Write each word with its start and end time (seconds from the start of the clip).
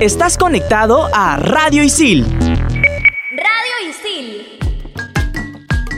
Estás 0.00 0.38
conectado 0.38 1.10
a 1.12 1.36
Radio 1.36 1.82
Isil. 1.82 2.24
Radio 2.24 3.74
Isil. 3.86 4.46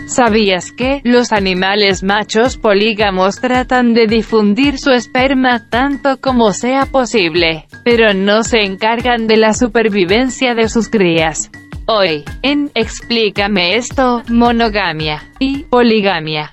¿Sabías 0.08 0.72
que 0.72 1.00
los 1.04 1.30
animales 1.30 2.02
machos 2.02 2.56
polígamos 2.56 3.40
tratan 3.40 3.94
de 3.94 4.08
difundir 4.08 4.80
su 4.80 4.90
esperma 4.90 5.68
tanto 5.70 6.20
como 6.20 6.52
sea 6.52 6.86
posible, 6.86 7.68
pero 7.84 8.12
no 8.12 8.42
se 8.42 8.64
encargan 8.64 9.28
de 9.28 9.36
la 9.36 9.54
supervivencia 9.54 10.56
de 10.56 10.68
sus 10.68 10.88
crías? 10.88 11.52
Hoy, 11.86 12.24
en 12.42 12.72
Explícame 12.74 13.76
esto, 13.76 14.24
monogamia 14.28 15.30
y 15.38 15.62
poligamia. 15.62 16.52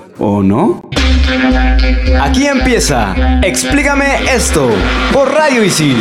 ¿O 0.17 0.43
no? 0.43 0.89
Aquí 2.21 2.45
empieza. 2.47 3.15
Explícame 3.41 4.33
esto 4.33 4.69
por 5.11 5.33
Radio 5.33 5.63
Isil. 5.63 5.97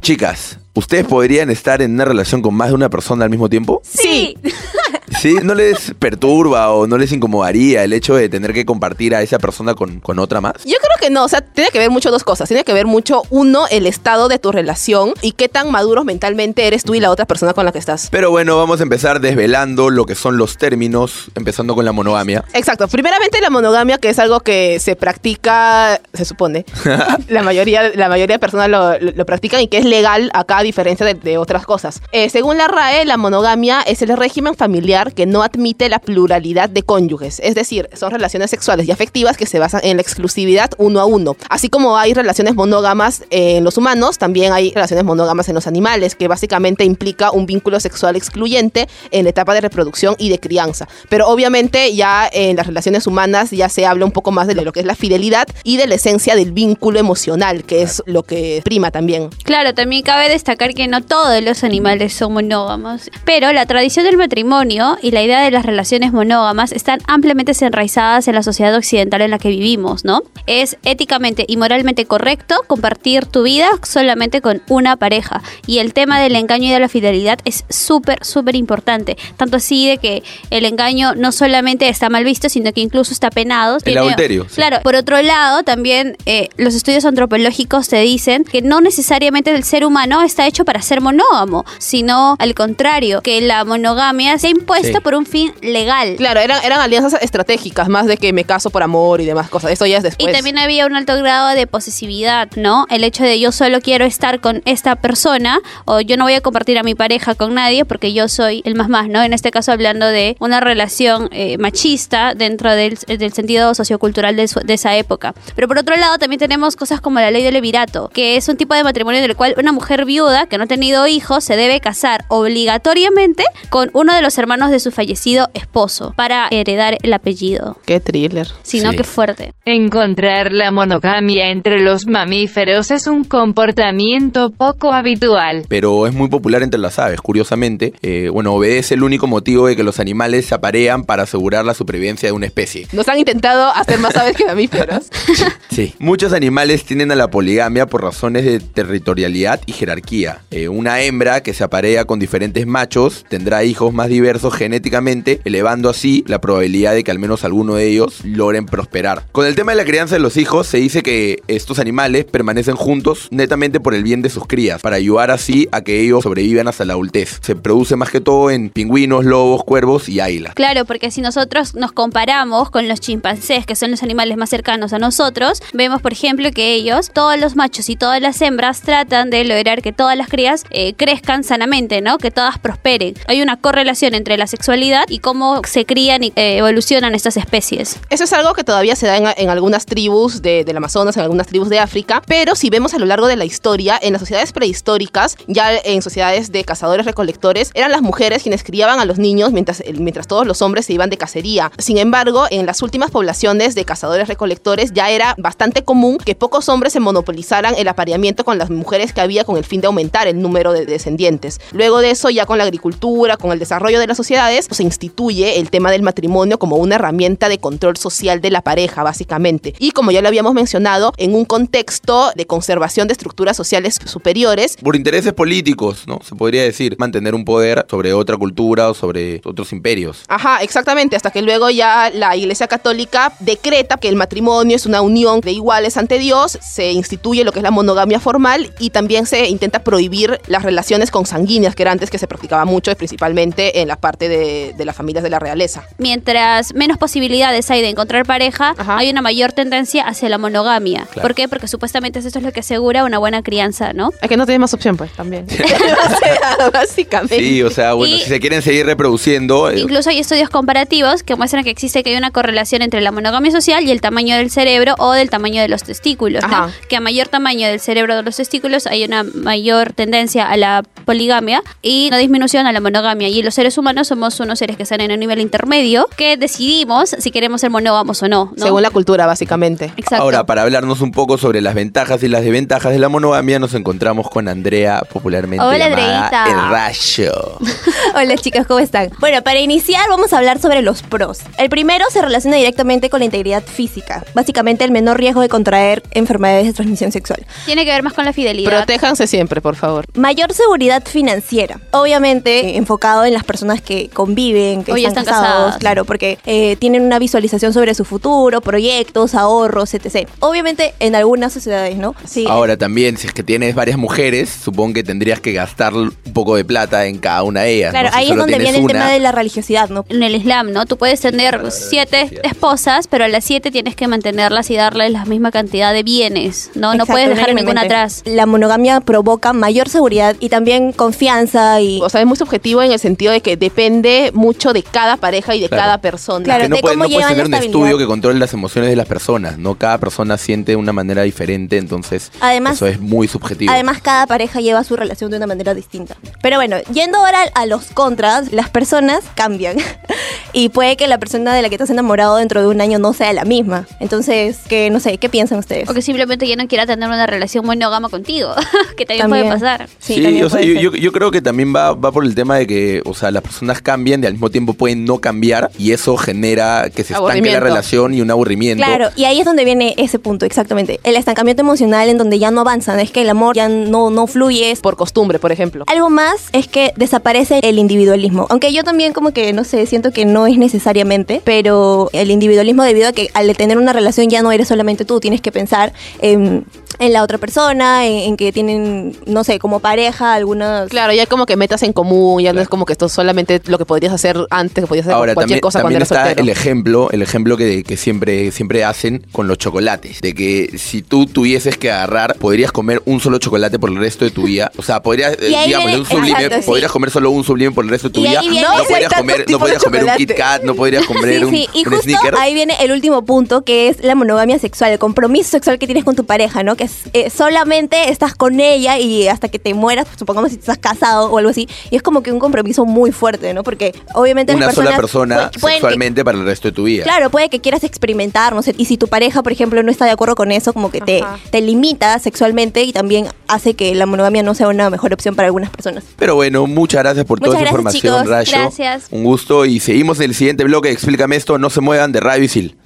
Chicas, 0.00 0.58
¿ustedes 0.74 1.06
podrían 1.06 1.48
estar 1.50 1.80
en 1.80 1.94
una 1.94 2.04
relación 2.04 2.42
con 2.42 2.54
más 2.54 2.68
de 2.68 2.74
una 2.74 2.90
persona 2.90 3.24
al 3.24 3.30
mismo 3.30 3.48
tiempo? 3.48 3.80
Sí. 3.84 4.36
¿Sí? 5.20 5.36
¿No 5.42 5.54
les 5.54 5.92
perturba 5.98 6.70
o 6.72 6.86
no 6.86 6.98
les 6.98 7.12
incomodaría 7.12 7.84
el 7.84 7.92
hecho 7.92 8.14
de 8.14 8.28
tener 8.28 8.52
que 8.52 8.64
compartir 8.64 9.14
a 9.14 9.22
esa 9.22 9.38
persona 9.38 9.74
con, 9.74 10.00
con 10.00 10.18
otra 10.18 10.40
más? 10.40 10.54
Yo 10.64 10.76
creo 10.80 10.96
que 11.00 11.10
no, 11.10 11.24
o 11.24 11.28
sea, 11.28 11.40
tiene 11.40 11.70
que 11.70 11.78
ver 11.78 11.90
mucho 11.90 12.10
dos 12.10 12.24
cosas. 12.24 12.48
Tiene 12.48 12.64
que 12.64 12.72
ver 12.72 12.86
mucho, 12.86 13.22
uno, 13.30 13.66
el 13.70 13.86
estado 13.86 14.28
de 14.28 14.38
tu 14.38 14.52
relación 14.52 15.14
y 15.22 15.32
qué 15.32 15.48
tan 15.48 15.70
maduros 15.70 16.04
mentalmente 16.04 16.66
eres 16.66 16.84
tú 16.84 16.94
y 16.94 17.00
la 17.00 17.10
otra 17.10 17.26
persona 17.26 17.52
con 17.54 17.64
la 17.64 17.72
que 17.72 17.78
estás. 17.78 18.08
Pero 18.10 18.30
bueno, 18.30 18.56
vamos 18.56 18.80
a 18.80 18.82
empezar 18.82 19.20
desvelando 19.20 19.90
lo 19.90 20.06
que 20.06 20.14
son 20.14 20.36
los 20.38 20.56
términos, 20.58 21.30
empezando 21.34 21.74
con 21.74 21.84
la 21.84 21.92
monogamia. 21.92 22.44
Exacto. 22.54 22.88
Primeramente 22.88 23.40
la 23.40 23.50
monogamia, 23.50 23.98
que 23.98 24.08
es 24.10 24.18
algo 24.18 24.40
que 24.40 24.78
se 24.80 24.96
practica, 24.96 26.00
se 26.12 26.24
supone. 26.24 26.64
la 27.28 27.42
mayoría, 27.42 27.90
la 27.94 28.08
mayoría 28.08 28.36
de 28.36 28.40
personas 28.40 28.68
lo, 28.68 28.98
lo- 28.98 29.12
lo 29.12 29.26
practican 29.26 29.60
y 29.60 29.68
que 29.68 29.78
es 29.78 29.84
legal 29.84 30.30
acá 30.34 30.58
a 30.58 30.62
diferencia 30.62 31.04
de, 31.06 31.14
de 31.14 31.38
otras 31.38 31.64
cosas. 31.66 32.00
Eh, 32.12 32.28
según 32.30 32.58
la 32.58 32.68
RAE, 32.68 33.04
la 33.04 33.16
monogamia 33.16 33.80
es 33.82 34.02
el 34.02 34.16
régimen 34.16 34.54
familiar 34.54 35.01
que 35.10 35.26
no 35.26 35.42
admite 35.42 35.88
la 35.88 35.98
pluralidad 35.98 36.68
de 36.68 36.84
cónyuges. 36.84 37.40
Es 37.40 37.56
decir, 37.56 37.88
son 37.94 38.12
relaciones 38.12 38.50
sexuales 38.50 38.86
y 38.86 38.92
afectivas 38.92 39.36
que 39.36 39.46
se 39.46 39.58
basan 39.58 39.80
en 39.82 39.96
la 39.96 40.02
exclusividad 40.02 40.70
uno 40.78 41.00
a 41.00 41.04
uno. 41.04 41.36
Así 41.48 41.68
como 41.68 41.96
hay 41.96 42.14
relaciones 42.14 42.54
monógamas 42.54 43.24
en 43.30 43.64
los 43.64 43.76
humanos, 43.76 44.18
también 44.18 44.52
hay 44.52 44.70
relaciones 44.70 45.04
monógamas 45.04 45.48
en 45.48 45.54
los 45.54 45.66
animales, 45.66 46.14
que 46.14 46.28
básicamente 46.28 46.84
implica 46.84 47.30
un 47.30 47.46
vínculo 47.46 47.80
sexual 47.80 48.16
excluyente 48.16 48.88
en 49.10 49.24
la 49.24 49.30
etapa 49.30 49.54
de 49.54 49.62
reproducción 49.62 50.14
y 50.18 50.28
de 50.28 50.38
crianza. 50.38 50.88
Pero 51.08 51.28
obviamente 51.28 51.94
ya 51.94 52.28
en 52.32 52.56
las 52.56 52.66
relaciones 52.66 53.06
humanas 53.06 53.50
ya 53.50 53.68
se 53.68 53.86
habla 53.86 54.04
un 54.04 54.12
poco 54.12 54.30
más 54.30 54.46
de 54.46 54.54
lo 54.54 54.72
que 54.72 54.80
es 54.80 54.86
la 54.86 54.94
fidelidad 54.94 55.46
y 55.64 55.76
de 55.76 55.86
la 55.86 55.94
esencia 55.96 56.36
del 56.36 56.52
vínculo 56.52 56.98
emocional, 56.98 57.64
que 57.64 57.82
es 57.82 58.02
lo 58.06 58.22
que 58.22 58.62
prima 58.64 58.90
también. 58.90 59.30
Claro, 59.44 59.74
también 59.74 60.02
cabe 60.02 60.28
destacar 60.28 60.74
que 60.74 60.86
no 60.88 61.02
todos 61.02 61.42
los 61.42 61.64
animales 61.64 62.12
son 62.14 62.32
monógamos, 62.32 63.10
pero 63.24 63.52
la 63.52 63.66
tradición 63.66 64.04
del 64.04 64.16
matrimonio 64.16 64.91
y 65.00 65.10
la 65.10 65.22
idea 65.22 65.40
de 65.40 65.50
las 65.50 65.64
relaciones 65.64 66.12
monógamas 66.12 66.72
están 66.72 67.00
ampliamente 67.06 67.52
enraizadas 67.60 68.28
en 68.28 68.34
la 68.34 68.42
sociedad 68.42 68.74
occidental 68.74 69.22
en 69.22 69.30
la 69.30 69.38
que 69.38 69.48
vivimos, 69.48 70.04
¿no? 70.04 70.22
Es 70.46 70.76
éticamente 70.84 71.44
y 71.46 71.56
moralmente 71.56 72.06
correcto 72.06 72.56
compartir 72.66 73.26
tu 73.26 73.42
vida 73.42 73.68
solamente 73.82 74.40
con 74.40 74.62
una 74.68 74.96
pareja 74.96 75.42
y 75.66 75.78
el 75.78 75.92
tema 75.92 76.20
del 76.20 76.36
engaño 76.36 76.68
y 76.68 76.70
de 76.70 76.80
la 76.80 76.88
fidelidad 76.88 77.38
es 77.44 77.64
súper, 77.68 78.24
súper 78.24 78.56
importante, 78.56 79.16
tanto 79.36 79.58
así 79.58 79.88
de 79.88 79.98
que 79.98 80.22
el 80.50 80.64
engaño 80.64 81.14
no 81.14 81.32
solamente 81.32 81.88
está 81.88 82.08
mal 82.08 82.24
visto, 82.24 82.48
sino 82.48 82.72
que 82.72 82.80
incluso 82.80 83.12
está 83.12 83.30
penado. 83.30 83.78
El 83.84 83.98
adulterio, 83.98 84.46
sí. 84.48 84.56
Claro, 84.56 84.80
por 84.82 84.94
otro 84.94 85.20
lado, 85.22 85.62
también 85.62 86.16
eh, 86.26 86.48
los 86.56 86.74
estudios 86.74 87.04
antropológicos 87.04 87.88
te 87.88 88.00
dicen 88.00 88.44
que 88.44 88.62
no 88.62 88.80
necesariamente 88.80 89.54
el 89.54 89.64
ser 89.64 89.84
humano 89.84 90.22
está 90.22 90.46
hecho 90.46 90.64
para 90.64 90.82
ser 90.82 91.00
monógamo, 91.00 91.64
sino 91.78 92.36
al 92.38 92.54
contrario, 92.54 93.22
que 93.22 93.40
la 93.40 93.64
monogamia 93.64 94.38
se 94.38 94.48
ha 94.48 94.50
impuesto 94.50 94.81
Sí. 94.86 95.00
por 95.00 95.14
un 95.14 95.26
fin 95.26 95.52
legal. 95.60 96.16
Claro, 96.16 96.40
eran, 96.40 96.62
eran 96.64 96.80
alianzas 96.80 97.20
estratégicas, 97.22 97.88
más 97.88 98.06
de 98.06 98.16
que 98.16 98.32
me 98.32 98.44
caso 98.44 98.70
por 98.70 98.82
amor 98.82 99.20
y 99.20 99.24
demás 99.26 99.48
cosas. 99.48 99.70
Eso 99.72 99.86
ya 99.86 99.98
es 99.98 100.02
Y 100.02 100.04
después. 100.08 100.32
también 100.34 100.58
había 100.58 100.86
un 100.86 100.96
alto 100.96 101.14
grado 101.16 101.48
de 101.56 101.66
posesividad, 101.66 102.48
¿no? 102.56 102.86
El 102.90 103.04
hecho 103.04 103.24
de 103.24 103.38
yo 103.40 103.52
solo 103.52 103.80
quiero 103.80 104.04
estar 104.04 104.40
con 104.40 104.62
esta 104.64 104.96
persona 104.96 105.60
o 105.84 106.00
yo 106.00 106.16
no 106.16 106.24
voy 106.24 106.34
a 106.34 106.40
compartir 106.40 106.78
a 106.78 106.82
mi 106.82 106.94
pareja 106.94 107.34
con 107.34 107.54
nadie 107.54 107.84
porque 107.84 108.12
yo 108.12 108.28
soy 108.28 108.62
el 108.64 108.74
más 108.74 108.88
más, 108.88 109.08
¿no? 109.08 109.22
En 109.22 109.32
este 109.32 109.50
caso 109.50 109.72
hablando 109.72 110.06
de 110.06 110.36
una 110.40 110.60
relación 110.60 111.28
eh, 111.32 111.58
machista 111.58 112.34
dentro 112.34 112.70
del, 112.74 112.98
del 113.06 113.32
sentido 113.32 113.74
sociocultural 113.74 114.36
de, 114.36 114.48
su- 114.48 114.60
de 114.60 114.74
esa 114.74 114.96
época. 114.96 115.34
Pero 115.54 115.68
por 115.68 115.78
otro 115.78 115.96
lado 115.96 116.18
también 116.18 116.38
tenemos 116.40 116.76
cosas 116.76 117.00
como 117.00 117.20
la 117.20 117.30
ley 117.30 117.42
del 117.42 117.54
levirato, 117.54 118.08
que 118.12 118.36
es 118.36 118.48
un 118.48 118.56
tipo 118.56 118.74
de 118.74 118.84
matrimonio 118.84 119.18
en 119.22 119.30
el 119.30 119.36
cual 119.36 119.54
una 119.58 119.72
mujer 119.72 120.04
viuda 120.04 120.46
que 120.46 120.58
no 120.58 120.64
ha 120.64 120.66
tenido 120.66 121.06
hijos 121.06 121.44
se 121.44 121.56
debe 121.56 121.80
casar 121.80 122.24
obligatoriamente 122.28 123.44
con 123.70 123.90
uno 123.92 124.14
de 124.14 124.22
los 124.22 124.38
hermanos 124.38 124.61
de 124.70 124.80
su 124.80 124.90
fallecido 124.90 125.48
esposo 125.54 126.12
para 126.16 126.48
heredar 126.50 126.96
el 127.02 127.12
apellido. 127.12 127.78
Qué 127.86 128.00
thriller. 128.00 128.48
Sino 128.62 128.90
Sí. 128.90 128.96
que 128.98 129.04
fuerte. 129.04 129.52
Encontrar 129.64 130.52
la 130.52 130.70
monogamia 130.70 131.50
entre 131.50 131.80
los 131.80 132.06
mamíferos 132.06 132.90
es 132.90 133.06
un 133.06 133.24
comportamiento 133.24 134.50
poco 134.50 134.92
habitual. 134.92 135.64
Pero 135.68 136.06
es 136.06 136.14
muy 136.14 136.28
popular 136.28 136.62
entre 136.62 136.78
las 136.78 136.98
aves, 136.98 137.20
curiosamente. 137.20 137.92
Eh, 138.02 138.28
bueno, 138.32 138.52
obedece 138.54 138.94
el 138.94 139.02
único 139.02 139.26
motivo 139.26 139.66
de 139.66 139.76
que 139.76 139.82
los 139.82 139.98
animales 140.00 140.46
se 140.46 140.54
aparean 140.54 141.04
para 141.04 141.22
asegurar 141.24 141.64
la 141.64 141.74
supervivencia 141.74 142.28
de 142.28 142.32
una 142.32 142.46
especie. 142.46 142.86
Nos 142.92 143.08
han 143.08 143.18
intentado 143.18 143.70
hacer 143.74 143.98
más 143.98 144.16
aves 144.16 144.36
que 144.36 144.44
mamíferos. 144.46 145.06
Sí. 145.70 145.94
Muchos 145.98 146.34
animales 146.34 146.84
tienden 146.84 147.12
a 147.12 147.14
la 147.14 147.30
poligamia 147.30 147.86
por 147.86 148.02
razones 148.02 148.44
de 148.44 148.60
territorialidad 148.60 149.60
y 149.64 149.72
jerarquía. 149.72 150.40
Eh, 150.50 150.68
una 150.68 151.00
hembra 151.00 151.42
que 151.42 151.54
se 151.54 151.64
aparea 151.64 152.04
con 152.04 152.18
diferentes 152.18 152.66
machos 152.66 153.24
tendrá 153.30 153.64
hijos 153.64 153.90
más 153.94 154.08
diversos 154.08 154.51
genéticamente, 154.52 155.40
elevando 155.44 155.90
así 155.90 156.24
la 156.26 156.40
probabilidad 156.40 156.94
de 156.94 157.04
que 157.04 157.10
al 157.10 157.18
menos 157.18 157.44
alguno 157.44 157.74
de 157.74 157.88
ellos 157.88 158.24
logren 158.24 158.66
prosperar. 158.66 159.24
Con 159.32 159.46
el 159.46 159.54
tema 159.54 159.72
de 159.72 159.76
la 159.76 159.84
crianza 159.84 160.14
de 160.14 160.20
los 160.20 160.36
hijos, 160.36 160.66
se 160.66 160.78
dice 160.78 161.02
que 161.02 161.42
estos 161.48 161.78
animales 161.78 162.24
permanecen 162.24 162.76
juntos 162.76 163.28
netamente 163.30 163.80
por 163.80 163.94
el 163.94 164.02
bien 164.02 164.22
de 164.22 164.30
sus 164.30 164.46
crías, 164.46 164.82
para 164.82 164.96
ayudar 164.96 165.30
así 165.30 165.68
a 165.72 165.82
que 165.82 166.00
ellos 166.00 166.22
sobrevivan 166.22 166.68
hasta 166.68 166.84
la 166.84 166.94
adultez. 166.94 167.38
Se 167.42 167.56
produce 167.56 167.96
más 167.96 168.10
que 168.10 168.20
todo 168.20 168.50
en 168.50 168.70
pingüinos, 168.70 169.24
lobos, 169.24 169.64
cuervos 169.64 170.08
y 170.08 170.20
águilas. 170.20 170.54
Claro, 170.54 170.84
porque 170.84 171.10
si 171.10 171.20
nosotros 171.20 171.74
nos 171.74 171.92
comparamos 171.92 172.70
con 172.70 172.88
los 172.88 173.00
chimpancés, 173.00 173.66
que 173.66 173.76
son 173.76 173.90
los 173.90 174.02
animales 174.02 174.36
más 174.36 174.50
cercanos 174.50 174.92
a 174.92 174.98
nosotros, 174.98 175.62
vemos, 175.72 176.02
por 176.02 176.12
ejemplo, 176.12 176.50
que 176.52 176.74
ellos, 176.74 177.10
todos 177.12 177.38
los 177.38 177.56
machos 177.56 177.88
y 177.88 177.96
todas 177.96 178.20
las 178.20 178.40
hembras, 178.42 178.80
tratan 178.82 179.30
de 179.30 179.44
lograr 179.44 179.82
que 179.82 179.92
todas 179.92 180.16
las 180.16 180.28
crías 180.28 180.64
eh, 180.70 180.94
crezcan 180.94 181.44
sanamente, 181.44 182.00
¿no? 182.00 182.18
Que 182.18 182.30
todas 182.30 182.58
prosperen. 182.58 183.14
Hay 183.26 183.42
una 183.42 183.56
correlación 183.56 184.14
entre 184.14 184.36
la 184.36 184.41
sexualidad 184.46 185.04
y 185.08 185.18
cómo 185.18 185.60
se 185.66 185.84
crían 185.86 186.24
y 186.24 186.32
eh, 186.36 186.58
evolucionan 186.58 187.14
estas 187.14 187.36
especies. 187.36 187.98
Eso 188.10 188.24
es 188.24 188.32
algo 188.32 188.54
que 188.54 188.64
todavía 188.64 188.96
se 188.96 189.06
da 189.06 189.16
en, 189.16 189.50
algunas 189.50 189.86
tribus 189.86 190.42
de- 190.42 190.64
del 190.64 190.76
Amazonas, 190.76 191.16
en 191.16 191.22
algunas 191.22 191.46
tribus 191.46 191.68
de 191.68 191.78
África, 191.78 192.22
pero 192.26 192.54
si 192.54 192.70
vemos 192.70 192.94
a 192.94 192.98
lo 192.98 193.06
largo 193.06 193.26
de 193.26 193.36
la 193.36 193.44
historia, 193.44 193.98
en 194.00 194.12
las 194.12 194.20
sociedades 194.20 194.52
prehistóricas, 194.52 195.36
ya 195.46 195.76
en 195.76 196.02
sociedades 196.02 196.52
de 196.52 196.64
cazadores-recolectores, 196.64 197.70
eran 197.74 197.90
las 197.92 198.02
mujeres 198.02 198.42
quienes 198.42 198.62
criaban 198.64 199.00
a 199.00 199.04
los 199.04 199.18
niños 199.18 199.52
mientras, 199.52 199.82
mientras 199.98 200.26
todos 200.26 200.46
los 200.46 200.62
hombres 200.62 200.86
se 200.86 200.92
iban 200.92 201.10
de 201.10 201.16
cacería. 201.18 201.70
Sin 201.78 201.98
embargo, 201.98 202.46
en 202.50 202.66
las 202.66 202.82
últimas 202.82 203.10
poblaciones 203.10 203.74
de 203.74 203.84
cazadores-recolectores 203.84 204.92
ya 204.92 205.10
era 205.10 205.34
bastante 205.38 205.84
común 205.84 206.18
que 206.18 206.34
pocos 206.34 206.68
hombres 206.68 206.92
se 206.92 207.00
monopolizaran 207.00 207.74
el 207.76 207.88
apareamiento 207.88 208.44
con 208.44 208.58
las 208.58 208.70
mujeres 208.70 209.12
que 209.12 209.20
había 209.20 209.44
con 209.44 209.56
el 209.56 209.64
fin 209.64 209.80
de 209.80 209.86
aumentar 209.88 210.26
el 210.26 210.40
número 210.40 210.72
de 210.72 210.86
descendientes. 210.86 211.60
Luego 211.72 212.00
de 212.00 212.10
eso, 212.10 212.30
ya 212.30 212.46
con 212.46 212.58
la 212.58 212.64
agricultura, 212.64 213.36
con 213.36 213.52
el 213.52 213.58
desarrollo 213.58 213.98
de 214.00 214.06
la 214.06 214.14
sociedad, 214.14 214.31
sociedades 214.32 214.66
se 214.70 214.82
instituye 214.82 215.60
el 215.60 215.68
tema 215.68 215.90
del 215.90 216.00
matrimonio 216.00 216.58
como 216.58 216.76
una 216.76 216.94
herramienta 216.94 217.50
de 217.50 217.58
control 217.58 217.98
social 217.98 218.40
de 218.40 218.50
la 218.50 218.62
pareja, 218.62 219.02
básicamente. 219.02 219.74
Y 219.78 219.90
como 219.90 220.10
ya 220.10 220.22
lo 220.22 220.28
habíamos 220.28 220.54
mencionado, 220.54 221.12
en 221.18 221.34
un 221.34 221.44
contexto 221.44 222.32
de 222.34 222.46
conservación 222.46 223.08
de 223.08 223.12
estructuras 223.12 223.58
sociales 223.58 223.98
superiores, 224.06 224.78
Por 224.82 224.96
intereses 224.96 225.34
políticos, 225.34 226.04
¿no? 226.06 226.20
Se 226.26 226.34
podría 226.34 226.62
decir, 226.62 226.96
mantener 226.98 227.34
un 227.34 227.44
poder 227.44 227.84
sobre 227.90 228.14
otra 228.14 228.38
cultura 228.38 228.88
o 228.88 228.94
sobre 228.94 229.42
otros 229.44 229.70
imperios. 229.70 230.22
Ajá, 230.28 230.62
exactamente, 230.62 231.14
hasta 231.14 231.30
que 231.30 231.42
luego 231.42 231.68
ya 231.68 232.08
la 232.08 232.34
Iglesia 232.34 232.68
Católica 232.68 233.34
decreta 233.38 233.98
que 233.98 234.08
el 234.08 234.16
matrimonio 234.16 234.76
es 234.76 234.86
una 234.86 235.02
unión 235.02 235.42
de 235.42 235.52
iguales 235.52 235.98
ante 235.98 236.18
Dios, 236.18 236.58
se 236.62 236.90
instituye 236.90 237.44
lo 237.44 237.52
que 237.52 237.58
es 237.58 237.62
la 237.62 237.70
monogamia 237.70 238.18
formal 238.18 238.72
y 238.78 238.88
también 238.88 239.26
se 239.26 239.46
intenta 239.48 239.84
prohibir 239.84 240.40
las 240.46 240.62
relaciones 240.62 241.10
consanguíneas, 241.10 241.74
que 241.74 241.82
era 241.82 241.92
antes 241.92 242.08
que 242.08 242.16
se 242.16 242.26
practicaba 242.26 242.64
mucho, 242.64 242.96
principalmente 242.96 243.82
en 243.82 243.88
la 243.88 243.96
parte 243.96 244.21
de, 244.28 244.74
de 244.76 244.84
las 244.84 244.96
familias 244.96 245.22
de 245.22 245.30
la 245.30 245.38
realeza. 245.38 245.84
Mientras 245.98 246.74
menos 246.74 246.98
posibilidades 246.98 247.70
hay 247.70 247.80
de 247.82 247.88
encontrar 247.88 248.24
pareja, 248.26 248.74
hay 248.86 249.10
una 249.10 249.22
mayor 249.22 249.52
tendencia 249.52 250.04
hacia 250.04 250.28
la 250.28 250.38
monogamia. 250.38 251.06
Claro. 251.10 251.22
¿Por 251.22 251.34
qué? 251.34 251.48
Porque 251.48 251.68
supuestamente 251.68 252.18
eso 252.18 252.28
es 252.28 252.42
lo 252.42 252.52
que 252.52 252.60
asegura 252.60 253.04
una 253.04 253.18
buena 253.18 253.42
crianza, 253.42 253.92
¿no? 253.92 254.10
Es 254.20 254.28
que 254.28 254.36
no 254.36 254.44
tienes 254.46 254.60
más 254.60 254.74
opción, 254.74 254.96
pues, 254.96 255.12
también. 255.12 255.46
o 255.50 256.18
sea, 256.18 256.70
básicamente. 256.72 257.38
Sí, 257.38 257.62
o 257.62 257.70
sea, 257.70 257.94
bueno, 257.94 258.14
Y- 258.16 258.20
si 258.20 258.28
se 258.28 258.40
quieren 258.40 258.62
seguir 258.62 258.86
reproduciendo, 258.86 259.70
eh, 259.70 259.80
Incluso 259.80 260.10
hay 260.10 260.18
estudios 260.18 260.48
comparativos 260.50 261.22
que 261.22 261.34
muestran 261.36 261.64
que 261.64 261.70
existe 261.70 262.02
que 262.02 262.10
hay 262.10 262.16
una 262.16 262.30
correlación 262.30 262.82
entre 262.82 263.00
la 263.00 263.10
monogamia 263.12 263.50
social 263.50 263.84
y 263.84 263.90
el 263.90 264.00
tamaño 264.00 264.36
del 264.36 264.50
cerebro 264.50 264.94
o 264.98 265.12
del 265.12 265.30
tamaño 265.30 265.60
de 265.60 265.68
los 265.68 265.82
testículos, 265.82 266.42
¿no? 266.42 266.48
Ajá. 266.56 266.70
Que 266.88 266.96
a 266.96 267.00
mayor 267.00 267.28
tamaño 267.28 267.66
del 267.68 267.80
cerebro 267.80 268.16
de 268.16 268.22
los 268.22 268.36
testículos 268.36 268.86
hay 268.86 269.04
una 269.04 269.24
mayor 269.24 269.92
tendencia 269.92 270.48
a 270.48 270.56
la 270.56 270.82
poligamia 271.04 271.62
y 271.82 272.08
una 272.08 272.18
disminución 272.18 272.66
a 272.66 272.72
la 272.72 272.80
monogamia. 272.80 273.28
Y 273.28 273.42
los 273.42 273.54
seres 273.54 273.76
humanos 273.78 274.11
somos 274.12 274.38
unos 274.40 274.58
seres 274.58 274.76
que 274.76 274.82
están 274.82 275.00
en 275.00 275.10
un 275.10 275.20
nivel 275.20 275.40
intermedio 275.40 276.06
que 276.18 276.36
decidimos 276.36 277.16
si 277.18 277.30
queremos 277.30 277.62
ser 277.62 277.70
monógamos 277.70 278.22
o 278.22 278.28
no. 278.28 278.52
¿no? 278.54 278.62
Según 278.62 278.82
la 278.82 278.90
cultura, 278.90 279.24
básicamente. 279.24 279.86
Exacto. 279.96 280.22
Ahora, 280.22 280.44
para 280.44 280.60
hablarnos 280.60 281.00
un 281.00 281.12
poco 281.12 281.38
sobre 281.38 281.62
las 281.62 281.74
ventajas 281.74 282.22
y 282.22 282.28
las 282.28 282.42
desventajas 282.42 282.92
de 282.92 282.98
la 282.98 283.08
monogamia, 283.08 283.58
nos 283.58 283.72
encontramos 283.72 284.28
con 284.28 284.48
Andrea, 284.48 285.00
popularmente 285.10 285.64
Hola, 285.64 285.88
llamada 285.88 286.26
Andreita. 286.26 286.44
El 286.50 286.70
Rayo. 286.70 287.58
Hola 288.14 288.34
chicos, 288.36 288.66
¿cómo 288.66 288.80
están? 288.80 289.08
Bueno, 289.18 289.40
para 289.40 289.60
iniciar 289.60 290.06
vamos 290.10 290.34
a 290.34 290.36
hablar 290.36 290.60
sobre 290.60 290.82
los 290.82 291.02
pros. 291.02 291.38
El 291.56 291.70
primero 291.70 292.04
se 292.10 292.20
relaciona 292.20 292.58
directamente 292.58 293.08
con 293.08 293.20
la 293.20 293.24
integridad 293.24 293.62
física, 293.62 294.26
básicamente 294.34 294.84
el 294.84 294.90
menor 294.90 295.16
riesgo 295.16 295.40
de 295.40 295.48
contraer 295.48 296.02
enfermedades 296.10 296.66
de 296.66 296.74
transmisión 296.74 297.12
sexual. 297.12 297.46
Tiene 297.64 297.86
que 297.86 297.92
ver 297.92 298.02
más 298.02 298.12
con 298.12 298.26
la 298.26 298.34
fidelidad. 298.34 298.70
Protéjanse 298.76 299.26
siempre, 299.26 299.62
por 299.62 299.76
favor. 299.76 300.04
Mayor 300.12 300.52
seguridad 300.52 301.02
financiera, 301.06 301.80
obviamente 301.92 302.72
eh, 302.72 302.76
enfocado 302.76 303.24
en 303.24 303.32
las 303.32 303.44
personas 303.44 303.80
que 303.80 304.01
conviven, 304.08 304.84
que 304.84 304.92
ya 304.92 305.08
están, 305.08 305.22
están 305.22 305.24
casados, 305.24 305.56
casadas. 305.56 305.78
claro, 305.78 306.04
porque 306.04 306.38
eh, 306.46 306.76
tienen 306.76 307.02
una 307.02 307.18
visualización 307.18 307.72
sobre 307.72 307.94
su 307.94 308.04
futuro, 308.04 308.60
proyectos, 308.60 309.34
ahorros, 309.34 309.94
etc. 309.94 310.28
Obviamente 310.40 310.94
en 311.00 311.14
algunas 311.14 311.52
sociedades, 311.52 311.96
¿no? 311.96 312.14
Sí. 312.24 312.46
Ahora 312.48 312.76
también, 312.76 313.16
si 313.16 313.26
es 313.26 313.32
que 313.32 313.42
tienes 313.42 313.74
varias 313.74 313.98
mujeres, 313.98 314.48
supongo 314.48 314.94
que 314.94 315.04
tendrías 315.04 315.40
que 315.40 315.52
gastar 315.52 315.94
un 315.94 316.12
poco 316.32 316.56
de 316.56 316.64
plata 316.64 317.06
en 317.06 317.18
cada 317.18 317.42
una 317.42 317.62
de 317.62 317.74
ellas. 317.74 317.90
Claro, 317.90 318.08
¿no? 318.08 318.14
Si 318.14 318.18
ahí 318.18 318.30
es 318.30 318.36
donde 318.36 318.58
viene 318.58 318.78
el 318.78 318.86
tema 318.86 319.10
de 319.10 319.18
la 319.18 319.32
religiosidad, 319.32 319.88
¿no? 319.88 320.04
en 320.08 320.22
el 320.22 320.34
Islam, 320.34 320.72
¿no? 320.72 320.86
Tú 320.86 320.96
puedes 320.96 321.20
tener 321.20 321.70
siete 321.70 322.40
esposas, 322.42 323.06
pero 323.06 323.24
a 323.24 323.28
las 323.28 323.44
siete 323.44 323.70
tienes 323.70 323.96
que 323.96 324.06
mantenerlas 324.08 324.70
y 324.70 324.76
darles 324.76 325.12
la 325.12 325.24
misma 325.24 325.50
cantidad 325.50 325.92
de 325.92 326.02
bienes, 326.02 326.70
¿no? 326.74 326.94
no 326.94 327.06
puedes 327.06 327.28
dejar 327.28 327.54
ninguna 327.54 327.82
atrás. 327.82 328.22
La 328.24 328.46
monogamia 328.46 329.00
provoca 329.00 329.52
mayor 329.52 329.88
seguridad 329.88 330.36
y 330.40 330.48
también 330.48 330.92
confianza 330.92 331.80
y... 331.80 332.00
O 332.02 332.08
sea, 332.08 332.20
es 332.20 332.26
muy 332.26 332.36
subjetivo 332.36 332.82
en 332.82 332.92
el 332.92 332.98
sentido 332.98 333.32
de 333.32 333.40
que 333.40 333.56
depende 333.56 333.91
mucho 334.34 334.72
de 334.72 334.82
cada 334.82 335.16
pareja 335.16 335.54
y 335.54 335.60
de 335.60 335.68
Claro. 335.68 335.82
cada 335.82 335.98
persona. 336.00 336.44
Claro, 336.44 336.62
que 336.64 336.68
no, 336.68 336.76
de 336.76 336.82
puedes, 336.82 336.94
cómo 336.96 337.04
no 337.04 337.10
puedes 337.10 337.28
llevan 337.28 337.44
tener 337.50 337.60
un 337.60 337.66
estudio 337.66 337.98
que 337.98 338.06
controle 338.06 338.38
las 338.38 338.52
emociones 338.52 338.90
de 338.90 338.96
las 338.96 339.06
personas, 339.06 339.58
¿no? 339.58 339.74
Cada 339.76 339.98
persona 339.98 340.38
siente 340.38 340.72
de 340.72 340.76
una 340.76 340.92
manera 340.92 341.22
diferente, 341.22 341.76
entonces 341.78 342.30
Además- 342.40 342.76
eso 342.76 342.86
es 342.86 343.00
muy 343.00 343.28
subjetivo. 343.28 343.72
Además, 343.72 344.00
cada 344.02 344.26
pareja 344.26 344.60
lleva 344.60 344.82
su 344.84 344.96
relación 344.96 345.30
de 345.30 345.36
una 345.36 345.46
manera 345.46 345.74
distinta. 345.74 346.16
Pero 346.42 346.56
bueno, 346.56 346.76
yendo 346.92 347.18
ahora 347.18 347.38
a 347.54 347.66
los 347.66 347.86
contras, 347.86 348.52
las 348.52 348.70
personas 348.70 349.24
cambian. 349.34 349.76
y 350.52 350.68
puede 350.68 350.96
que 350.96 351.06
la 351.08 351.18
persona 351.18 351.54
de 351.54 351.62
la 351.62 351.68
que 351.68 351.74
estás 351.76 351.90
enamorado 351.90 352.36
dentro 352.36 352.60
de 352.60 352.68
un 352.68 352.80
año 352.80 352.98
no 352.98 353.12
sea 353.12 353.32
la 353.32 353.44
misma. 353.44 353.86
Entonces, 354.00 354.58
que 354.68 354.90
no 354.90 355.00
sé, 355.00 355.18
¿qué 355.18 355.28
piensan 355.28 355.58
ustedes? 355.58 355.88
O 355.88 355.94
que 355.94 356.02
simplemente 356.02 356.46
ya 356.46 356.56
no 356.56 356.66
quiera 356.68 356.86
tener 356.86 357.08
una 357.08 357.26
relación 357.26 357.64
monógama 357.66 358.08
contigo, 358.08 358.54
que 358.96 359.04
también, 359.06 359.22
También. 359.28 359.46
puede 359.48 359.60
pasar. 359.60 359.88
Sí, 359.98 360.42
o 360.42 360.48
sea, 360.50 360.60
yo- 360.62 360.92
yo 360.94 361.12
creo 361.12 361.30
que 361.30 361.42
también 361.42 361.74
va, 361.74 361.92
va 361.94 362.12
por 362.12 362.24
el 362.24 362.34
tema 362.34 362.56
de 362.56 362.66
que, 362.66 363.02
o 363.04 363.14
sea, 363.14 363.30
las 363.30 363.42
personas 363.42 363.81
cambian 363.82 364.22
y 364.22 364.26
al 364.26 364.32
mismo 364.32 364.50
tiempo 364.50 364.74
pueden 364.74 365.04
no 365.04 365.18
cambiar 365.18 365.70
y 365.78 365.92
eso 365.92 366.16
genera 366.16 366.90
que 366.94 367.04
se 367.04 367.14
estanque 367.14 367.50
la 367.52 367.60
relación 367.60 368.14
y 368.14 368.20
un 368.20 368.30
aburrimiento. 368.30 368.84
Claro, 368.84 369.10
y 369.16 369.24
ahí 369.24 369.40
es 369.40 369.44
donde 369.44 369.64
viene 369.64 369.94
ese 369.98 370.18
punto, 370.18 370.46
exactamente. 370.46 371.00
El 371.04 371.16
estancamiento 371.16 371.62
emocional 371.62 372.08
en 372.08 372.18
donde 372.18 372.38
ya 372.38 372.50
no 372.50 372.62
avanzan, 372.62 373.00
es 373.00 373.10
que 373.10 373.22
el 373.22 373.30
amor 373.30 373.56
ya 373.56 373.68
no, 373.68 374.10
no 374.10 374.26
fluye. 374.26 374.76
Por 374.80 374.96
costumbre, 374.96 375.38
por 375.38 375.52
ejemplo. 375.52 375.84
Algo 375.88 376.10
más 376.10 376.48
es 376.52 376.68
que 376.68 376.92
desaparece 376.96 377.60
el 377.62 377.78
individualismo. 377.78 378.46
Aunque 378.50 378.72
yo 378.72 378.84
también 378.84 379.12
como 379.12 379.32
que, 379.32 379.52
no 379.52 379.64
sé, 379.64 379.86
siento 379.86 380.12
que 380.12 380.24
no 380.24 380.46
es 380.46 380.58
necesariamente, 380.58 381.40
pero 381.44 382.10
el 382.12 382.30
individualismo 382.30 382.82
debido 382.84 383.08
a 383.08 383.12
que 383.12 383.28
al 383.34 383.54
tener 383.56 383.78
una 383.78 383.92
relación 383.92 384.28
ya 384.28 384.42
no 384.42 384.52
eres 384.52 384.68
solamente 384.68 385.04
tú, 385.04 385.20
tienes 385.20 385.40
que 385.40 385.52
pensar 385.52 385.92
en, 386.20 386.64
en 386.98 387.12
la 387.12 387.22
otra 387.22 387.38
persona, 387.38 388.06
en, 388.06 388.18
en 388.18 388.36
que 388.36 388.52
tienen, 388.52 389.16
no 389.26 389.44
sé, 389.44 389.58
como 389.58 389.80
pareja, 389.80 390.34
algunas... 390.34 390.88
Claro, 390.88 391.12
ya 391.12 391.26
como 391.26 391.46
que 391.46 391.56
metas 391.56 391.82
en 391.82 391.92
común, 391.92 392.42
ya 392.42 392.52
no 392.52 392.60
es 392.60 392.68
como 392.68 392.86
que 392.86 392.92
esto 392.92 393.06
es 393.06 393.12
solamente 393.12 393.60
lo 393.66 393.78
que 393.78 393.84
podrías 393.84 394.12
hacer 394.12 394.36
antes, 394.50 394.82
que 394.84 394.86
podías 394.88 395.04
hacer 395.06 395.14
Ahora, 395.14 395.34
cualquier 395.34 395.58
también, 395.58 395.60
cosa 395.60 395.80
cuando 395.80 395.86
también 395.98 395.98
eras 395.98 396.10
está 396.10 396.24
soltero. 396.26 396.42
el 396.42 396.48
ejemplo, 396.48 397.08
el 397.10 397.22
ejemplo 397.22 397.56
que, 397.56 397.82
que 397.84 397.96
siempre, 397.96 398.50
siempre 398.50 398.84
hacen 398.84 399.26
con 399.32 399.48
los 399.48 399.58
chocolates. 399.58 400.20
De 400.20 400.34
que 400.34 400.78
si 400.78 401.02
tú 401.02 401.26
tuvieses 401.26 401.76
que 401.76 401.90
agarrar, 401.90 402.36
podrías 402.36 402.72
comer 402.72 403.02
un 403.04 403.20
solo 403.20 403.38
chocolate 403.38 403.78
por 403.78 403.90
el 403.90 403.96
resto 403.96 404.24
de 404.24 404.30
tu 404.30 404.44
vida. 404.44 404.70
O 404.76 404.82
sea, 404.82 405.02
podrías, 405.02 405.32
eh, 405.34 405.46
digamos, 405.66 405.86
viene- 405.86 406.00
un 406.00 406.06
sublime, 406.06 406.30
exacto, 406.44 406.56
sí. 406.62 406.66
podrías 406.66 406.90
comer 406.92 407.10
solo 407.10 407.30
un 407.30 407.44
sublime 407.44 407.72
por 407.72 407.84
el 407.84 407.90
resto 407.90 408.08
de 408.08 408.14
tu 408.14 408.20
Y 408.20 408.28
vida. 408.28 408.40
viene- 408.40 408.60
no, 408.62 408.78
No, 408.78 408.84
podrías 408.84 409.12
comer, 409.12 409.44
no 409.48 409.58
podrías 409.58 409.82
comer 409.82 410.04
un 410.04 410.10
Kit. 410.16 410.32
Kat, 410.34 410.62
no 410.64 410.74
podrías 410.74 411.04
comer 411.06 411.38
Sí, 411.40 411.44
un, 411.44 411.50
sí, 411.50 411.68
y 411.74 411.78
un 411.78 411.84
justo 411.84 412.02
sneaker. 412.02 412.34
ahí 412.38 412.54
viene 412.54 412.74
el 412.80 412.92
último 412.92 413.24
punto, 413.24 413.64
que 413.64 413.88
es 413.88 414.02
la 414.02 414.14
monogamia 414.14 414.58
sexual, 414.58 414.92
el 414.92 414.98
compromiso 414.98 415.50
sexual 415.50 415.78
que 415.78 415.86
tienes 415.86 416.04
con 416.04 416.16
tu 416.16 416.24
pareja, 416.24 416.62
¿no? 416.62 416.76
Que 416.76 416.84
es, 416.84 416.92
eh, 417.12 417.30
solamente 417.30 418.10
estás 418.10 418.34
con 418.34 418.60
ella 418.60 418.98
y 418.98 419.28
hasta 419.28 419.48
que 419.48 419.58
te 419.58 419.74
mueras, 419.74 420.06
supongamos 420.18 420.50
si 420.52 420.58
estás 420.58 420.78
casado 420.78 421.30
o 421.30 421.38
algo 421.38 421.50
así, 421.50 421.68
y 421.90 421.96
es 421.96 422.02
como 422.02 422.22
que 422.22 422.32
un 422.32 422.38
compromiso 422.38 422.84
muy 422.84 423.12
fuerte, 423.12 423.51
¿no? 423.52 423.62
Porque 423.62 423.94
obviamente 424.14 424.54
Una 424.54 424.66
las 424.66 424.74
sola 424.74 424.96
persona 424.96 425.50
que- 425.50 425.60
sexualmente 425.60 426.24
para 426.24 426.38
el 426.38 426.44
resto 426.44 426.68
de 426.68 426.72
tu 426.72 426.84
vida. 426.84 427.04
Claro, 427.04 427.30
puede 427.30 427.48
que 427.48 427.60
quieras 427.60 427.84
experimentar, 427.84 428.54
no 428.54 428.62
sé, 428.62 428.74
y 428.76 428.84
si 428.86 428.96
tu 428.96 429.08
pareja, 429.08 429.42
por 429.42 429.52
ejemplo, 429.52 429.82
no 429.82 429.90
está 429.90 430.04
de 430.04 430.10
acuerdo 430.12 430.34
con 430.34 430.52
eso, 430.52 430.72
como 430.72 430.90
que 430.90 431.00
te, 431.00 431.22
Ajá. 431.22 431.38
te 431.50 431.60
limita 431.60 432.18
sexualmente 432.18 432.82
y 432.82 432.92
también 432.92 433.26
hace 433.48 433.74
que 433.74 433.94
la 433.94 434.06
monogamia 434.06 434.42
no 434.42 434.54
sea 434.54 434.68
una 434.68 434.90
mejor 434.90 435.12
opción 435.12 435.34
para 435.34 435.46
algunas 435.46 435.70
personas. 435.70 436.04
Pero 436.16 436.34
bueno, 436.34 436.66
muchas 436.66 437.02
gracias 437.02 437.24
por 437.26 437.40
toda 437.40 437.56
esa 437.56 437.64
información, 437.66 438.14
chicos. 438.22 438.28
Rayo. 438.28 438.52
Gracias. 438.52 439.06
Un 439.10 439.24
gusto 439.24 439.64
y 439.64 439.80
seguimos 439.80 440.18
en 440.20 440.30
el 440.30 440.34
siguiente 440.34 440.64
bloque. 440.64 440.90
Explícame 440.90 441.36
esto, 441.36 441.58
no 441.58 441.70
se 441.70 441.80
muevan 441.80 442.12
de 442.12 442.20
Radio 442.20 442.44
Isil. 442.44 442.76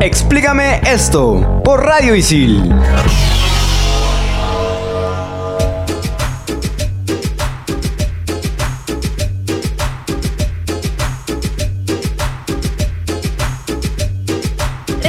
Explícame 0.00 0.80
esto 0.86 1.60
por 1.64 1.84
Radio 1.84 2.14
Isil. 2.14 2.72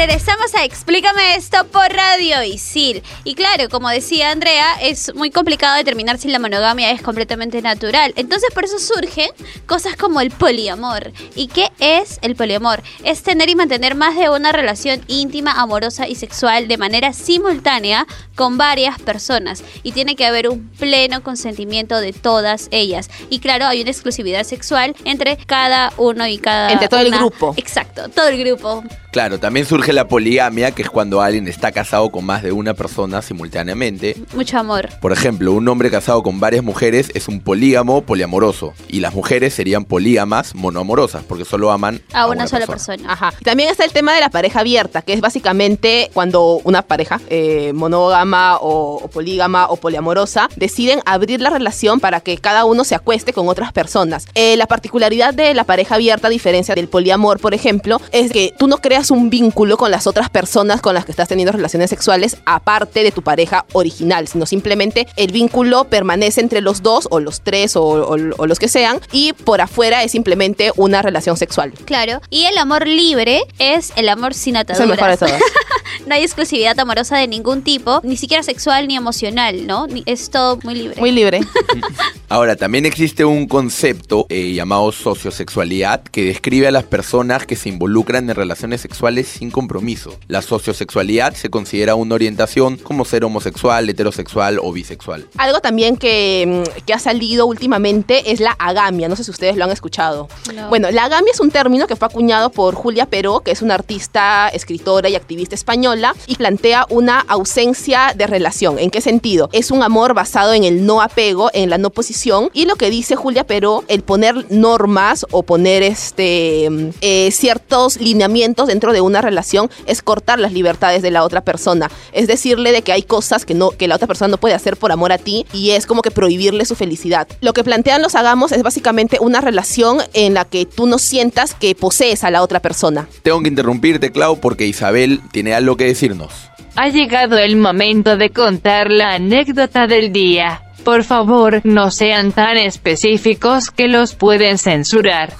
Regresamos 0.01 0.55
a 0.55 0.63
Explícame 0.63 1.35
esto 1.35 1.63
por 1.67 1.93
Radio 1.93 2.41
Isil. 2.41 3.03
Y 3.23 3.35
claro, 3.35 3.69
como 3.69 3.87
decía 3.87 4.31
Andrea, 4.31 4.73
es 4.81 5.13
muy 5.13 5.29
complicado 5.29 5.77
determinar 5.77 6.17
si 6.17 6.27
la 6.27 6.39
monogamia 6.39 6.89
es 6.89 7.03
completamente 7.03 7.61
natural. 7.61 8.11
Entonces 8.15 8.49
por 8.51 8.65
eso 8.65 8.79
surgen 8.79 9.29
cosas 9.67 9.95
como 9.95 10.19
el 10.19 10.31
poliamor. 10.31 11.11
¿Y 11.35 11.49
qué 11.49 11.69
es 11.77 12.17
el 12.23 12.35
poliamor? 12.35 12.81
Es 13.03 13.21
tener 13.21 13.47
y 13.49 13.55
mantener 13.55 13.93
más 13.93 14.15
de 14.15 14.27
una 14.29 14.51
relación 14.51 15.03
íntima, 15.07 15.51
amorosa 15.51 16.07
y 16.07 16.15
sexual 16.15 16.67
de 16.67 16.79
manera 16.79 17.13
simultánea 17.13 18.07
con 18.33 18.57
varias 18.57 18.99
personas. 18.99 19.63
Y 19.83 19.91
tiene 19.91 20.15
que 20.15 20.25
haber 20.25 20.49
un 20.49 20.67
pleno 20.69 21.21
consentimiento 21.21 22.01
de 22.01 22.11
todas 22.11 22.69
ellas. 22.71 23.11
Y 23.29 23.37
claro, 23.37 23.67
hay 23.67 23.81
una 23.81 23.91
exclusividad 23.91 24.45
sexual 24.45 24.95
entre 25.05 25.37
cada 25.37 25.93
uno 25.97 26.25
y 26.25 26.39
cada 26.39 26.71
Entre 26.71 26.87
todo 26.87 27.01
el 27.01 27.11
grupo. 27.11 27.53
Exacto, 27.55 28.09
todo 28.09 28.29
el 28.29 28.43
grupo. 28.43 28.83
Claro, 29.11 29.39
también 29.39 29.65
surge 29.65 29.90
la 29.93 30.07
poligamia 30.07 30.71
que 30.71 30.81
es 30.81 30.89
cuando 30.89 31.21
alguien 31.21 31.47
está 31.47 31.71
casado 31.71 32.09
con 32.09 32.25
más 32.25 32.43
de 32.43 32.51
una 32.51 32.73
persona 32.73 33.21
simultáneamente. 33.21 34.15
Mucho 34.33 34.57
amor. 34.57 34.89
Por 35.01 35.11
ejemplo, 35.11 35.53
un 35.53 35.67
hombre 35.67 35.89
casado 35.89 36.23
con 36.23 36.39
varias 36.39 36.63
mujeres 36.63 37.11
es 37.13 37.27
un 37.27 37.41
polígamo 37.41 38.01
poliamoroso. 38.01 38.73
Y 38.87 38.99
las 38.99 39.13
mujeres 39.13 39.53
serían 39.53 39.85
polígamas 39.85 40.55
monoamorosas, 40.55 41.23
porque 41.23 41.45
solo 41.45 41.71
aman 41.71 42.01
A 42.13 42.27
una 42.27 42.47
sola 42.47 42.67
persona. 42.67 43.11
Ajá. 43.11 43.33
Y 43.39 43.43
También 43.43 43.69
está 43.69 43.85
el 43.85 43.91
tema 43.91 44.13
de 44.13 44.21
la 44.21 44.29
pareja 44.29 44.61
abierta, 44.61 45.01
que 45.01 45.13
es 45.13 45.21
básicamente 45.21 46.09
cuando 46.13 46.61
una 46.63 46.81
pareja 46.81 47.19
eh, 47.29 47.71
monógama 47.73 48.57
o, 48.57 48.95
o 48.95 49.07
polígama 49.09 49.67
o 49.69 49.77
poliamorosa 49.77 50.49
deciden 50.55 51.01
abrir 51.05 51.41
la 51.41 51.49
relación 51.49 51.99
para 51.99 52.21
que 52.21 52.37
cada 52.37 52.65
uno 52.65 52.83
se 52.83 52.95
acueste 52.95 53.33
con 53.33 53.47
otras 53.47 53.71
personas. 53.71 54.27
Eh, 54.35 54.55
la 54.57 54.67
particularidad 54.67 55.33
de 55.33 55.53
la 55.53 55.63
pareja 55.63 55.95
abierta, 55.95 56.27
a 56.27 56.31
diferencia 56.31 56.75
del 56.75 56.87
poliamor, 56.87 57.39
por 57.39 57.53
ejemplo, 57.53 58.01
es 58.11 58.31
que 58.31 58.53
tú 58.57 58.67
no 58.67 58.77
creas 58.77 59.11
un 59.11 59.29
vínculo 59.29 59.77
con 59.81 59.89
las 59.89 60.05
otras 60.05 60.29
personas 60.29 60.79
con 60.79 60.93
las 60.93 61.05
que 61.05 61.11
estás 61.11 61.27
teniendo 61.27 61.51
relaciones 61.51 61.89
sexuales 61.89 62.37
aparte 62.45 63.01
de 63.01 63.11
tu 63.11 63.23
pareja 63.23 63.65
original, 63.73 64.27
sino 64.27 64.45
simplemente 64.45 65.07
el 65.15 65.31
vínculo 65.31 65.85
permanece 65.85 66.39
entre 66.39 66.61
los 66.61 66.83
dos 66.83 67.07
o 67.09 67.19
los 67.19 67.41
tres 67.41 67.75
o, 67.75 67.81
o- 67.83 68.17
o 68.37 68.45
los 68.45 68.59
que 68.59 68.67
sean 68.67 68.99
y 69.11 69.33
por 69.33 69.59
afuera 69.59 70.03
es 70.03 70.11
simplemente 70.11 70.71
una 70.75 71.01
relación 71.01 71.35
sexual. 71.35 71.71
Claro. 71.85 72.21
Y 72.29 72.45
el 72.45 72.59
amor 72.59 72.85
libre 72.85 73.41
es 73.57 73.91
el 73.95 74.07
amor 74.09 74.35
sin 74.35 74.55
Es 74.55 74.61
el 74.61 74.71
ataduras. 74.75 74.89
mejor 74.89 75.09
de 75.09 75.17
todos. 75.17 75.41
no 76.05 76.13
hay 76.13 76.21
exclusividad 76.21 76.79
amorosa 76.79 77.17
de 77.17 77.27
ningún 77.27 77.63
tipo, 77.63 78.01
ni 78.03 78.17
siquiera 78.17 78.43
sexual 78.43 78.87
ni 78.87 78.95
emocional, 78.95 79.65
¿no? 79.65 79.87
Es 80.05 80.29
todo 80.29 80.59
muy 80.63 80.75
libre. 80.75 80.99
Muy 80.99 81.11
libre. 81.11 81.39
Ahora, 82.31 82.55
también 82.55 82.85
existe 82.85 83.25
un 83.25 83.45
concepto 83.45 84.25
eh, 84.29 84.53
llamado 84.53 84.93
sociosexualidad 84.93 86.01
que 86.01 86.23
describe 86.23 86.65
a 86.65 86.71
las 86.71 86.85
personas 86.85 87.45
que 87.45 87.57
se 87.57 87.67
involucran 87.67 88.29
en 88.29 88.35
relaciones 88.37 88.79
sexuales 88.79 89.27
sin 89.27 89.51
compromiso. 89.51 90.17
La 90.29 90.41
sociosexualidad 90.41 91.33
se 91.33 91.49
considera 91.49 91.95
una 91.95 92.15
orientación 92.15 92.77
como 92.77 93.03
ser 93.03 93.25
homosexual, 93.25 93.89
heterosexual 93.89 94.59
o 94.63 94.71
bisexual. 94.71 95.27
Algo 95.37 95.59
también 95.59 95.97
que, 95.97 96.63
mm, 96.65 96.85
que 96.85 96.93
ha 96.93 96.99
salido 96.99 97.47
últimamente 97.47 98.31
es 98.31 98.39
la 98.39 98.51
agamia. 98.51 99.09
No 99.09 99.17
sé 99.17 99.25
si 99.25 99.31
ustedes 99.31 99.57
lo 99.57 99.65
han 99.65 99.71
escuchado. 99.71 100.29
No. 100.55 100.69
Bueno, 100.69 100.89
la 100.89 101.03
agamia 101.03 101.33
es 101.33 101.41
un 101.41 101.51
término 101.51 101.85
que 101.85 101.97
fue 101.97 102.07
acuñado 102.07 102.49
por 102.49 102.75
Julia 102.75 103.07
Peró, 103.07 103.41
que 103.41 103.51
es 103.51 103.61
una 103.61 103.73
artista, 103.73 104.47
escritora 104.47 105.09
y 105.09 105.17
activista 105.17 105.53
española, 105.53 106.15
y 106.27 106.37
plantea 106.37 106.85
una 106.91 107.19
ausencia 107.19 108.13
de 108.15 108.25
relación. 108.25 108.79
¿En 108.79 108.89
qué 108.89 109.01
sentido? 109.01 109.49
Es 109.51 109.69
un 109.69 109.83
amor 109.83 110.13
basado 110.13 110.53
en 110.53 110.63
el 110.63 110.85
no 110.85 111.01
apego, 111.01 111.49
en 111.51 111.69
la 111.69 111.77
no 111.77 111.89
posición, 111.89 112.20
y 112.53 112.65
lo 112.65 112.75
que 112.75 112.89
dice 112.89 113.15
Julia 113.15 113.45
Peró, 113.45 113.83
el 113.87 114.03
poner 114.03 114.45
normas 114.51 115.25
o 115.31 115.41
poner 115.43 115.81
este 115.81 116.69
eh, 117.01 117.31
ciertos 117.31 117.99
lineamientos 117.99 118.67
dentro 118.67 118.93
de 118.93 119.01
una 119.01 119.21
relación 119.21 119.71
es 119.87 120.03
cortar 120.03 120.39
las 120.39 120.53
libertades 120.53 121.01
de 121.01 121.09
la 121.09 121.23
otra 121.23 121.41
persona. 121.41 121.89
Es 122.11 122.27
decirle 122.27 122.71
de 122.71 122.83
que 122.83 122.91
hay 122.91 123.01
cosas 123.01 123.43
que 123.43 123.55
no 123.55 123.71
que 123.71 123.87
la 123.87 123.95
otra 123.95 124.07
persona 124.07 124.27
no 124.27 124.37
puede 124.37 124.53
hacer 124.53 124.77
por 124.77 124.91
amor 124.91 125.11
a 125.11 125.17
ti 125.17 125.47
y 125.51 125.71
es 125.71 125.87
como 125.87 126.03
que 126.03 126.11
prohibirle 126.11 126.65
su 126.65 126.75
felicidad. 126.75 127.27
Lo 127.41 127.53
que 127.53 127.63
plantean 127.63 128.03
los 128.03 128.13
hagamos 128.13 128.51
es 128.51 128.61
básicamente 128.61 129.17
una 129.19 129.41
relación 129.41 129.97
en 130.13 130.35
la 130.35 130.45
que 130.45 130.65
tú 130.65 130.85
no 130.85 130.99
sientas 130.99 131.55
que 131.55 131.73
posees 131.73 132.23
a 132.23 132.29
la 132.29 132.43
otra 132.43 132.59
persona. 132.59 133.07
Tengo 133.23 133.41
que 133.41 133.47
interrumpirte, 133.47 134.11
Clau, 134.11 134.39
porque 134.39 134.67
Isabel 134.67 135.21
tiene 135.31 135.55
algo 135.55 135.75
que 135.75 135.85
decirnos. 135.85 136.51
Ha 136.75 136.87
llegado 136.89 137.37
el 137.37 137.57
momento 137.57 138.15
de 138.15 138.29
contar 138.29 138.91
la 138.91 139.15
anécdota 139.15 139.87
del 139.87 140.13
día. 140.13 140.61
Por 140.83 141.03
favor, 141.03 141.61
no 141.63 141.91
sean 141.91 142.31
tan 142.31 142.57
específicos 142.57 143.69
que 143.69 143.87
los 143.87 144.15
pueden 144.15 144.57
censurar. 144.57 145.33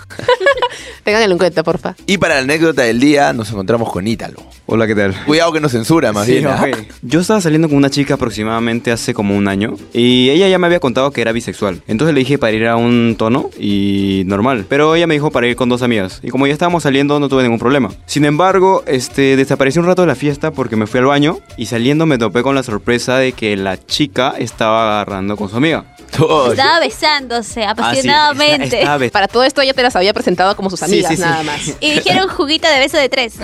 Ténganlo 1.03 1.33
en 1.33 1.37
cuenta, 1.37 1.63
porfa. 1.63 1.95
Y 2.05 2.17
para 2.17 2.35
la 2.35 2.41
anécdota 2.41 2.83
del 2.83 2.99
día 2.99 3.33
nos 3.33 3.49
encontramos 3.49 3.91
con 3.91 4.07
Ítalo. 4.07 4.43
Hola, 4.73 4.87
¿qué 4.87 4.95
tal? 4.95 5.13
Cuidado 5.25 5.51
que 5.51 5.59
nos 5.59 5.73
censura, 5.73 6.13
más 6.13 6.25
Sí, 6.25 6.35
bien. 6.35 6.47
ok. 6.47 6.77
Yo 7.01 7.19
estaba 7.19 7.41
saliendo 7.41 7.67
con 7.67 7.75
una 7.75 7.89
chica 7.89 8.13
aproximadamente 8.13 8.93
hace 8.93 9.13
como 9.13 9.35
un 9.35 9.49
año 9.49 9.75
y 9.91 10.29
ella 10.29 10.47
ya 10.47 10.57
me 10.59 10.65
había 10.67 10.79
contado 10.79 11.11
que 11.11 11.19
era 11.19 11.33
bisexual. 11.33 11.81
Entonces 11.87 12.13
le 12.15 12.21
dije 12.21 12.37
para 12.37 12.53
ir 12.53 12.65
a 12.67 12.77
un 12.77 13.15
tono 13.17 13.49
y 13.59 14.23
normal. 14.27 14.65
Pero 14.69 14.95
ella 14.95 15.07
me 15.07 15.13
dijo 15.15 15.29
para 15.29 15.45
ir 15.47 15.57
con 15.57 15.67
dos 15.67 15.81
amigas. 15.81 16.21
Y 16.23 16.29
como 16.29 16.47
ya 16.47 16.53
estábamos 16.53 16.83
saliendo 16.83 17.19
no 17.19 17.27
tuve 17.27 17.43
ningún 17.43 17.59
problema. 17.59 17.89
Sin 18.05 18.23
embargo, 18.23 18.81
este 18.87 19.35
desaparecí 19.35 19.77
un 19.77 19.87
rato 19.87 20.03
de 20.03 20.07
la 20.07 20.15
fiesta 20.15 20.51
porque 20.51 20.77
me 20.77 20.87
fui 20.87 21.01
al 21.01 21.05
baño 21.07 21.39
y 21.57 21.65
saliendo 21.65 22.05
me 22.05 22.17
topé 22.17 22.41
con 22.41 22.55
la 22.55 22.63
sorpresa 22.63 23.17
de 23.17 23.33
que 23.33 23.57
la 23.57 23.77
chica 23.85 24.35
estaba 24.37 24.93
agarrando 25.01 25.35
con 25.35 25.49
su 25.49 25.57
amiga. 25.57 25.83
Todo. 26.15 26.51
Estaba 26.51 26.79
besándose 26.79 27.63
Ah, 27.63 27.73
sí, 27.75 27.81
apasionadamente. 27.81 28.79
está- 28.83 28.99
Para 29.11 29.27
todo 29.27 29.43
esto 29.43 29.61
ella 29.61 29.73
te 29.73 29.83
las 29.83 29.95
había 29.97 30.13
presentado 30.13 30.55
como 30.55 30.69
sus 30.69 30.81
amigas 30.83 31.09
sí, 31.11 31.17
sí. 31.17 31.21
nada 31.21 31.43
más. 31.43 31.73
Y 31.81 31.91
dijeron 31.95 32.29
juguito 32.29 32.69
de 32.69 32.79
beso 32.79 32.95
de 32.97 33.09
tres. 33.09 33.35